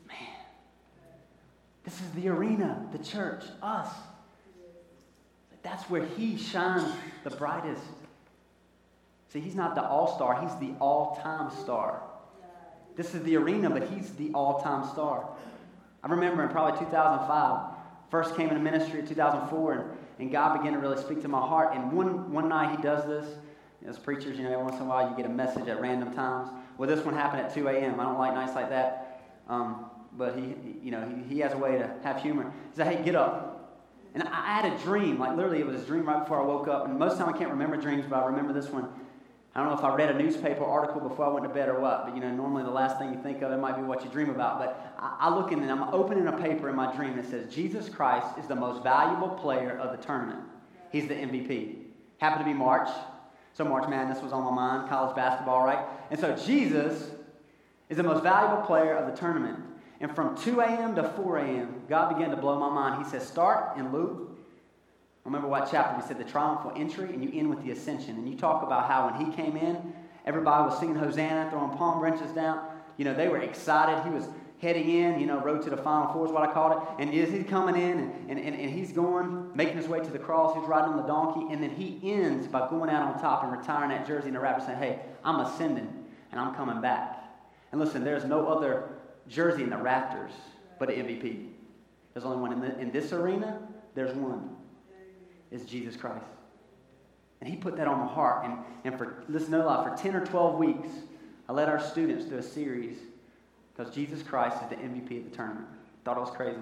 Man, 0.06 0.16
this 1.84 1.94
is 1.94 2.10
the 2.12 2.28
arena, 2.28 2.86
the 2.92 2.98
church, 2.98 3.44
us. 3.60 3.88
That's 5.62 5.88
where 5.90 6.04
he 6.04 6.36
shines 6.36 6.92
the 7.24 7.30
brightest. 7.30 7.82
See, 9.32 9.40
he's 9.40 9.54
not 9.54 9.74
the 9.74 9.82
all 9.82 10.14
star, 10.14 10.38
he's 10.42 10.54
the 10.56 10.74
all 10.78 11.18
time 11.22 11.50
star. 11.50 12.02
This 12.96 13.14
is 13.14 13.22
the 13.22 13.36
arena, 13.36 13.70
but 13.70 13.88
he's 13.88 14.10
the 14.12 14.30
all 14.34 14.60
time 14.60 14.86
star. 14.86 15.26
I 16.02 16.08
remember 16.08 16.42
in 16.42 16.50
probably 16.50 16.78
2005, 16.78 17.70
first 18.10 18.36
came 18.36 18.50
into 18.50 18.60
ministry 18.60 19.00
in 19.00 19.06
2004, 19.06 19.72
and, 19.72 19.84
and 20.18 20.30
God 20.30 20.58
began 20.58 20.74
to 20.74 20.78
really 20.78 21.00
speak 21.00 21.22
to 21.22 21.28
my 21.28 21.40
heart. 21.40 21.74
And 21.74 21.92
one, 21.92 22.30
one 22.30 22.50
night 22.50 22.76
he 22.76 22.82
does 22.82 23.06
this. 23.06 23.26
As 23.86 23.98
preachers, 23.98 24.36
you 24.36 24.44
know, 24.44 24.52
every 24.52 24.64
once 24.64 24.76
in 24.76 24.82
a 24.82 24.84
while 24.84 25.08
you 25.10 25.16
get 25.16 25.26
a 25.26 25.34
message 25.34 25.66
at 25.66 25.80
random 25.80 26.14
times. 26.14 26.50
Well, 26.76 26.88
this 26.88 27.04
one 27.04 27.14
happened 27.14 27.42
at 27.42 27.54
2 27.54 27.66
a.m. 27.68 27.98
I 27.98 28.04
don't 28.04 28.18
like 28.18 28.34
nights 28.34 28.54
like 28.54 28.68
that. 28.68 29.22
Um, 29.48 29.86
but 30.12 30.36
he, 30.36 30.54
you 30.82 30.90
know, 30.90 31.08
he, 31.08 31.34
he 31.36 31.40
has 31.40 31.52
a 31.52 31.58
way 31.58 31.78
to 31.78 31.90
have 32.04 32.22
humor. 32.22 32.52
He 32.70 32.76
said, 32.76 32.86
hey, 32.94 33.02
get 33.02 33.16
up. 33.16 33.80
And 34.14 34.22
I 34.24 34.60
had 34.60 34.72
a 34.72 34.78
dream, 34.84 35.18
like 35.18 35.36
literally 35.36 35.60
it 35.60 35.66
was 35.66 35.82
a 35.82 35.84
dream 35.86 36.06
right 36.06 36.20
before 36.20 36.40
I 36.40 36.44
woke 36.44 36.68
up. 36.68 36.86
And 36.86 36.98
most 36.98 37.12
of 37.12 37.18
the 37.18 37.24
time 37.24 37.34
I 37.34 37.38
can't 37.38 37.50
remember 37.50 37.78
dreams, 37.78 38.04
but 38.08 38.22
I 38.22 38.26
remember 38.26 38.52
this 38.52 38.68
one. 38.68 38.88
I 39.54 39.60
don't 39.60 39.68
know 39.68 39.78
if 39.78 39.84
I 39.84 39.94
read 39.94 40.10
a 40.10 40.18
newspaper 40.18 40.64
article 40.64 41.06
before 41.06 41.26
I 41.26 41.28
went 41.28 41.44
to 41.44 41.52
bed 41.52 41.68
or 41.68 41.78
what, 41.78 42.06
but 42.06 42.14
you 42.14 42.22
know, 42.22 42.30
normally 42.30 42.62
the 42.62 42.70
last 42.70 42.98
thing 42.98 43.12
you 43.12 43.22
think 43.22 43.42
of, 43.42 43.52
it 43.52 43.58
might 43.58 43.76
be 43.76 43.82
what 43.82 44.02
you 44.02 44.10
dream 44.10 44.30
about. 44.30 44.58
But 44.58 44.94
I, 44.98 45.28
I 45.28 45.34
look 45.36 45.52
in 45.52 45.60
and 45.60 45.70
I'm 45.70 45.92
opening 45.92 46.26
a 46.26 46.32
paper 46.32 46.70
in 46.70 46.76
my 46.76 46.94
dream 46.96 47.16
that 47.16 47.28
says, 47.28 47.52
Jesus 47.52 47.90
Christ 47.90 48.26
is 48.38 48.46
the 48.46 48.56
most 48.56 48.82
valuable 48.82 49.28
player 49.28 49.78
of 49.78 49.94
the 49.94 50.02
tournament. 50.02 50.40
He's 50.90 51.06
the 51.06 51.14
MVP. 51.14 51.76
Happened 52.18 52.46
to 52.46 52.50
be 52.50 52.56
March. 52.56 52.88
So 53.52 53.64
March 53.64 53.86
Madness 53.90 54.22
was 54.22 54.32
on 54.32 54.42
my 54.42 54.50
mind, 54.50 54.88
college 54.88 55.14
basketball, 55.14 55.64
right? 55.64 55.84
And 56.10 56.18
so 56.18 56.34
Jesus 56.34 57.10
is 57.90 57.98
the 57.98 58.02
most 58.02 58.22
valuable 58.22 58.62
player 58.62 58.94
of 58.94 59.10
the 59.10 59.18
tournament. 59.18 59.58
And 60.00 60.14
from 60.14 60.34
2 60.34 60.60
a.m. 60.60 60.94
to 60.94 61.10
4 61.10 61.36
a.m., 61.38 61.82
God 61.90 62.16
began 62.16 62.30
to 62.30 62.36
blow 62.38 62.58
my 62.58 62.70
mind. 62.70 63.04
He 63.04 63.10
says, 63.10 63.26
start 63.26 63.76
in 63.76 63.92
Luke 63.92 64.31
remember 65.24 65.48
what 65.48 65.68
chapter 65.70 66.00
we 66.00 66.06
said 66.06 66.18
the 66.18 66.30
triumphal 66.30 66.72
entry, 66.76 67.12
and 67.12 67.22
you 67.22 67.30
end 67.38 67.48
with 67.48 67.62
the 67.64 67.70
ascension. 67.70 68.16
And 68.16 68.28
you 68.28 68.36
talk 68.36 68.62
about 68.62 68.88
how 68.88 69.10
when 69.10 69.26
he 69.26 69.32
came 69.32 69.56
in, 69.56 69.92
everybody 70.26 70.64
was 70.68 70.78
singing 70.78 70.96
Hosanna, 70.96 71.50
throwing 71.50 71.76
palm 71.76 72.00
branches 72.00 72.30
down. 72.32 72.60
You 72.96 73.04
know, 73.04 73.14
they 73.14 73.28
were 73.28 73.38
excited. 73.38 74.02
He 74.04 74.10
was 74.10 74.28
heading 74.62 74.88
in, 74.88 75.18
you 75.18 75.26
know, 75.26 75.40
road 75.40 75.60
to 75.60 75.70
the 75.70 75.76
final 75.76 76.12
four 76.12 76.24
is 76.24 76.30
what 76.30 76.48
I 76.48 76.52
called 76.52 76.80
it. 76.80 77.02
And 77.02 77.12
he's 77.12 77.44
coming 77.48 77.74
in 77.74 77.98
and, 77.98 78.30
and, 78.30 78.38
and, 78.38 78.54
and 78.54 78.70
he's 78.70 78.92
going, 78.92 79.50
making 79.56 79.76
his 79.76 79.88
way 79.88 79.98
to 79.98 80.10
the 80.10 80.20
cross, 80.20 80.56
he's 80.56 80.68
riding 80.68 80.90
on 80.90 80.96
the 80.96 81.02
donkey, 81.02 81.52
and 81.52 81.60
then 81.60 81.70
he 81.70 81.98
ends 82.04 82.46
by 82.46 82.68
going 82.68 82.88
out 82.88 83.12
on 83.12 83.20
top 83.20 83.42
and 83.42 83.50
retiring 83.50 83.90
that 83.90 84.06
jersey 84.06 84.28
and 84.28 84.36
the 84.36 84.40
wrapper 84.40 84.64
saying, 84.64 84.78
Hey, 84.78 85.00
I'm 85.24 85.40
ascending 85.40 86.06
and 86.30 86.40
I'm 86.40 86.54
coming 86.54 86.80
back. 86.80 87.24
And 87.72 87.80
listen, 87.80 88.04
there's 88.04 88.24
no 88.24 88.46
other 88.46 88.88
jersey 89.28 89.64
in 89.64 89.70
the 89.70 89.76
rafters 89.76 90.30
but 90.78 90.90
an 90.90 91.06
MVP. 91.06 91.48
There's 92.14 92.24
only 92.24 92.38
one 92.38 92.52
in, 92.52 92.60
the, 92.60 92.78
in 92.78 92.92
this 92.92 93.12
arena, 93.12 93.60
there's 93.94 94.14
one 94.14 94.56
is 95.52 95.64
Jesus 95.64 95.96
Christ. 95.96 96.24
And 97.40 97.50
he 97.50 97.56
put 97.56 97.76
that 97.76 97.86
on 97.86 97.98
my 97.98 98.06
heart. 98.06 98.44
And, 98.44 98.58
and 98.84 98.96
for, 98.96 99.24
listen, 99.28 99.50
no 99.50 99.66
lie, 99.66 99.88
for 99.88 99.96
10 99.96 100.16
or 100.16 100.24
12 100.24 100.58
weeks, 100.58 100.88
I 101.48 101.52
led 101.52 101.68
our 101.68 101.80
students 101.80 102.24
through 102.24 102.38
a 102.38 102.42
series 102.42 102.96
because 103.74 103.94
Jesus 103.94 104.22
Christ 104.22 104.56
is 104.62 104.70
the 104.70 104.76
MVP 104.76 105.24
of 105.24 105.30
the 105.30 105.36
tournament. 105.36 105.66
Thought 106.04 106.16
it 106.16 106.20
was 106.20 106.30
crazy. 106.30 106.58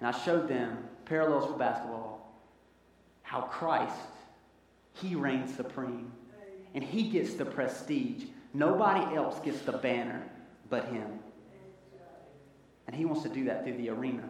And 0.00 0.08
I 0.08 0.18
showed 0.18 0.48
them 0.48 0.84
parallels 1.04 1.48
with 1.48 1.58
basketball, 1.58 2.32
how 3.22 3.42
Christ, 3.42 3.94
he 4.94 5.14
reigns 5.14 5.54
supreme. 5.54 6.12
And 6.74 6.82
he 6.82 7.10
gets 7.10 7.34
the 7.34 7.44
prestige. 7.44 8.24
Nobody 8.54 9.14
else 9.16 9.40
gets 9.40 9.60
the 9.62 9.72
banner 9.72 10.22
but 10.68 10.86
him. 10.86 11.20
And 12.86 12.96
he 12.96 13.04
wants 13.04 13.22
to 13.22 13.28
do 13.28 13.44
that 13.44 13.64
through 13.64 13.76
the 13.76 13.90
arena 13.90 14.28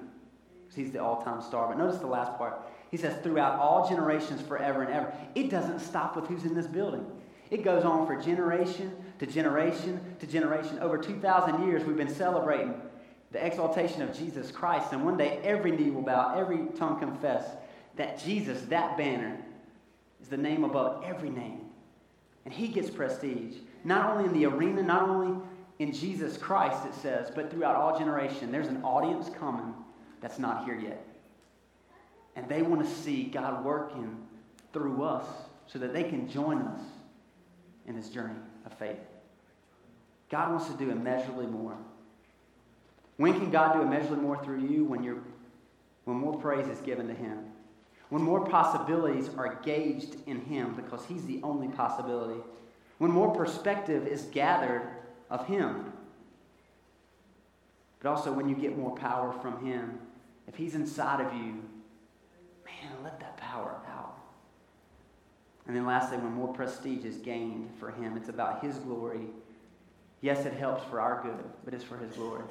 because 0.62 0.76
he's 0.76 0.92
the 0.92 1.02
all 1.02 1.22
time 1.22 1.40
star. 1.40 1.68
But 1.68 1.78
notice 1.78 1.98
the 1.98 2.06
last 2.06 2.36
part. 2.36 2.60
He 2.92 2.98
says, 2.98 3.16
throughout 3.22 3.58
all 3.58 3.88
generations, 3.88 4.42
forever 4.42 4.82
and 4.82 4.92
ever. 4.92 5.12
It 5.34 5.50
doesn't 5.50 5.80
stop 5.80 6.14
with 6.14 6.26
who's 6.26 6.44
in 6.44 6.54
this 6.54 6.66
building. 6.66 7.04
It 7.50 7.64
goes 7.64 7.84
on 7.84 8.06
for 8.06 8.20
generation 8.20 8.94
to 9.18 9.26
generation 9.26 9.98
to 10.20 10.26
generation. 10.26 10.78
Over 10.78 10.98
2,000 10.98 11.66
years, 11.66 11.84
we've 11.84 11.96
been 11.96 12.14
celebrating 12.14 12.74
the 13.30 13.44
exaltation 13.44 14.02
of 14.02 14.16
Jesus 14.16 14.50
Christ. 14.50 14.92
And 14.92 15.06
one 15.06 15.16
day, 15.16 15.40
every 15.42 15.70
knee 15.70 15.88
will 15.90 16.02
bow, 16.02 16.38
every 16.38 16.66
tongue 16.76 16.98
confess 16.98 17.46
that 17.96 18.22
Jesus, 18.22 18.60
that 18.66 18.98
banner, 18.98 19.38
is 20.20 20.28
the 20.28 20.36
name 20.36 20.62
above 20.62 21.02
every 21.02 21.30
name. 21.30 21.60
And 22.44 22.52
he 22.52 22.68
gets 22.68 22.90
prestige, 22.90 23.56
not 23.84 24.10
only 24.10 24.26
in 24.26 24.38
the 24.38 24.44
arena, 24.44 24.82
not 24.82 25.08
only 25.08 25.40
in 25.78 25.94
Jesus 25.94 26.36
Christ, 26.36 26.84
it 26.84 26.94
says, 26.94 27.30
but 27.34 27.50
throughout 27.50 27.76
all 27.76 27.98
generation. 27.98 28.52
There's 28.52 28.68
an 28.68 28.82
audience 28.82 29.30
coming 29.30 29.74
that's 30.20 30.38
not 30.38 30.66
here 30.66 30.78
yet. 30.78 31.06
And 32.36 32.48
they 32.48 32.62
want 32.62 32.84
to 32.86 32.90
see 32.90 33.24
God 33.24 33.64
working 33.64 34.16
through 34.72 35.02
us 35.02 35.26
so 35.66 35.78
that 35.78 35.92
they 35.92 36.04
can 36.04 36.28
join 36.28 36.58
us 36.62 36.80
in 37.86 37.96
this 37.96 38.08
journey 38.08 38.38
of 38.64 38.72
faith. 38.74 38.98
God 40.30 40.50
wants 40.50 40.66
to 40.68 40.72
do 40.74 40.90
immeasurably 40.90 41.46
more. 41.46 41.76
When 43.18 43.34
can 43.34 43.50
God 43.50 43.74
do 43.74 43.82
immeasurably 43.82 44.18
more 44.18 44.42
through 44.42 44.66
you? 44.66 44.84
When, 44.84 45.02
you're, 45.02 45.22
when 46.04 46.16
more 46.16 46.38
praise 46.38 46.66
is 46.66 46.80
given 46.80 47.06
to 47.08 47.14
Him. 47.14 47.38
When 48.08 48.22
more 48.22 48.46
possibilities 48.46 49.30
are 49.36 49.58
gauged 49.62 50.16
in 50.26 50.40
Him 50.40 50.74
because 50.74 51.04
He's 51.04 51.26
the 51.26 51.40
only 51.42 51.68
possibility. 51.68 52.40
When 52.98 53.10
more 53.10 53.34
perspective 53.34 54.06
is 54.06 54.22
gathered 54.24 54.88
of 55.30 55.46
Him. 55.46 55.92
But 58.00 58.10
also 58.10 58.32
when 58.32 58.48
you 58.48 58.54
get 58.54 58.76
more 58.76 58.94
power 58.96 59.32
from 59.32 59.64
Him. 59.64 59.98
If 60.48 60.56
He's 60.56 60.74
inside 60.74 61.24
of 61.24 61.32
you, 61.34 61.62
man, 62.82 63.02
let 63.04 63.20
that 63.20 63.36
power 63.36 63.76
out. 63.88 64.18
And 65.66 65.76
then 65.76 65.86
lastly, 65.86 66.18
when 66.18 66.32
more 66.32 66.52
prestige 66.52 67.04
is 67.04 67.16
gained 67.16 67.70
for 67.78 67.90
him, 67.90 68.16
it's 68.16 68.28
about 68.28 68.64
his 68.64 68.76
glory. 68.78 69.26
Yes, 70.20 70.44
it 70.44 70.54
helps 70.54 70.84
for 70.84 71.00
our 71.00 71.22
good, 71.22 71.44
but 71.64 71.74
it's 71.74 71.84
for 71.84 71.96
his 71.96 72.14
glory. 72.16 72.44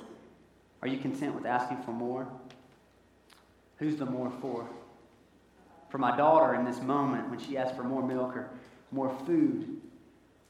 Are 0.82 0.88
you 0.88 0.98
content 0.98 1.36
with 1.36 1.46
asking 1.46 1.84
for 1.84 1.92
more? 1.92 2.28
Who's 3.78 3.98
the 3.98 4.06
more 4.06 4.32
for? 4.42 4.68
for 5.92 5.98
my 5.98 6.16
daughter 6.16 6.56
in 6.56 6.64
this 6.64 6.82
moment 6.82 7.30
when 7.30 7.38
she 7.38 7.58
asks 7.58 7.76
for 7.76 7.84
more 7.84 8.02
milk 8.02 8.36
or 8.36 8.50
more 8.92 9.14
food 9.26 9.82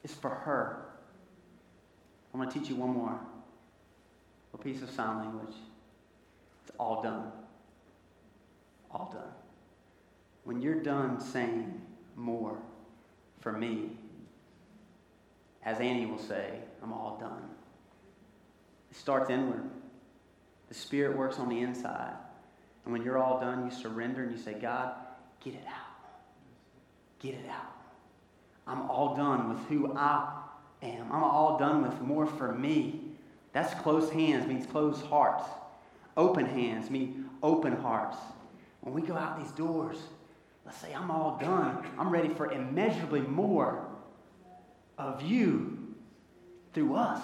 it's 0.04 0.14
for 0.14 0.30
her. 0.30 0.84
I'm 2.32 2.40
going 2.40 2.50
to 2.50 2.58
teach 2.58 2.68
you 2.68 2.74
one 2.74 2.90
more. 2.90 3.20
A 4.52 4.58
piece 4.58 4.82
of 4.82 4.90
sign 4.90 5.18
language. 5.18 5.54
It's 6.64 6.74
all 6.76 7.02
done. 7.02 7.30
All 8.90 9.12
done. 9.12 9.30
When 10.44 10.60
you're 10.60 10.82
done 10.82 11.20
saying 11.20 11.80
more 12.16 12.58
for 13.40 13.52
me, 13.52 13.90
as 15.64 15.78
Annie 15.78 16.06
will 16.06 16.18
say, 16.18 16.58
I'm 16.82 16.92
all 16.92 17.18
done. 17.20 17.48
It 18.90 18.96
starts 18.96 19.30
inward. 19.30 19.62
The 20.68 20.74
Spirit 20.74 21.16
works 21.16 21.38
on 21.38 21.48
the 21.48 21.60
inside. 21.60 22.14
And 22.84 22.92
when 22.92 23.02
you're 23.02 23.18
all 23.18 23.40
done, 23.40 23.64
you 23.64 23.70
surrender 23.70 24.22
and 24.22 24.32
you 24.32 24.38
say, 24.38 24.54
God, 24.54 24.94
get 25.44 25.54
it 25.54 25.64
out. 25.68 26.10
Get 27.20 27.34
it 27.34 27.48
out. 27.48 27.72
I'm 28.66 28.82
all 28.90 29.16
done 29.16 29.48
with 29.48 29.64
who 29.66 29.96
I 29.96 30.42
am. 30.82 31.06
I'm 31.12 31.22
all 31.22 31.58
done 31.58 31.82
with 31.82 32.00
more 32.00 32.26
for 32.26 32.52
me. 32.52 33.00
That's 33.52 33.74
closed 33.82 34.12
hands 34.12 34.46
means 34.46 34.66
closed 34.66 35.04
hearts. 35.06 35.44
Open 36.16 36.46
hands 36.46 36.90
mean 36.90 37.28
open 37.42 37.76
hearts. 37.76 38.16
When 38.80 38.94
we 38.94 39.02
go 39.02 39.14
out 39.14 39.40
these 39.40 39.52
doors, 39.52 39.98
let's 40.64 40.78
say, 40.78 40.92
I'm 40.94 41.10
all 41.10 41.38
done. 41.40 41.86
I'm 41.98 42.10
ready 42.10 42.28
for 42.28 42.50
immeasurably 42.52 43.20
more 43.20 43.86
of 44.98 45.22
you 45.22 45.94
through 46.72 46.94
us. 46.94 47.22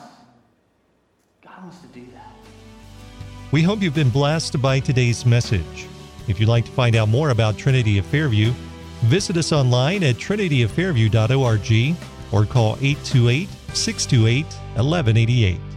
God 1.42 1.62
wants 1.62 1.80
to 1.80 1.86
do 1.88 2.06
that. 2.12 2.32
We 3.50 3.62
hope 3.62 3.80
you've 3.80 3.94
been 3.94 4.10
blessed 4.10 4.60
by 4.60 4.80
today's 4.80 5.24
message. 5.24 5.86
If 6.26 6.38
you'd 6.38 6.48
like 6.48 6.66
to 6.66 6.70
find 6.72 6.94
out 6.96 7.08
more 7.08 7.30
about 7.30 7.56
Trinity 7.56 7.96
of 7.98 8.04
Fairview, 8.06 8.52
visit 9.04 9.36
us 9.38 9.52
online 9.52 10.04
at 10.04 10.16
trinityoffairview.org 10.16 11.96
or 12.30 12.44
call 12.44 12.76
828 12.82 13.48
628 13.72 14.44
1188. 14.44 15.67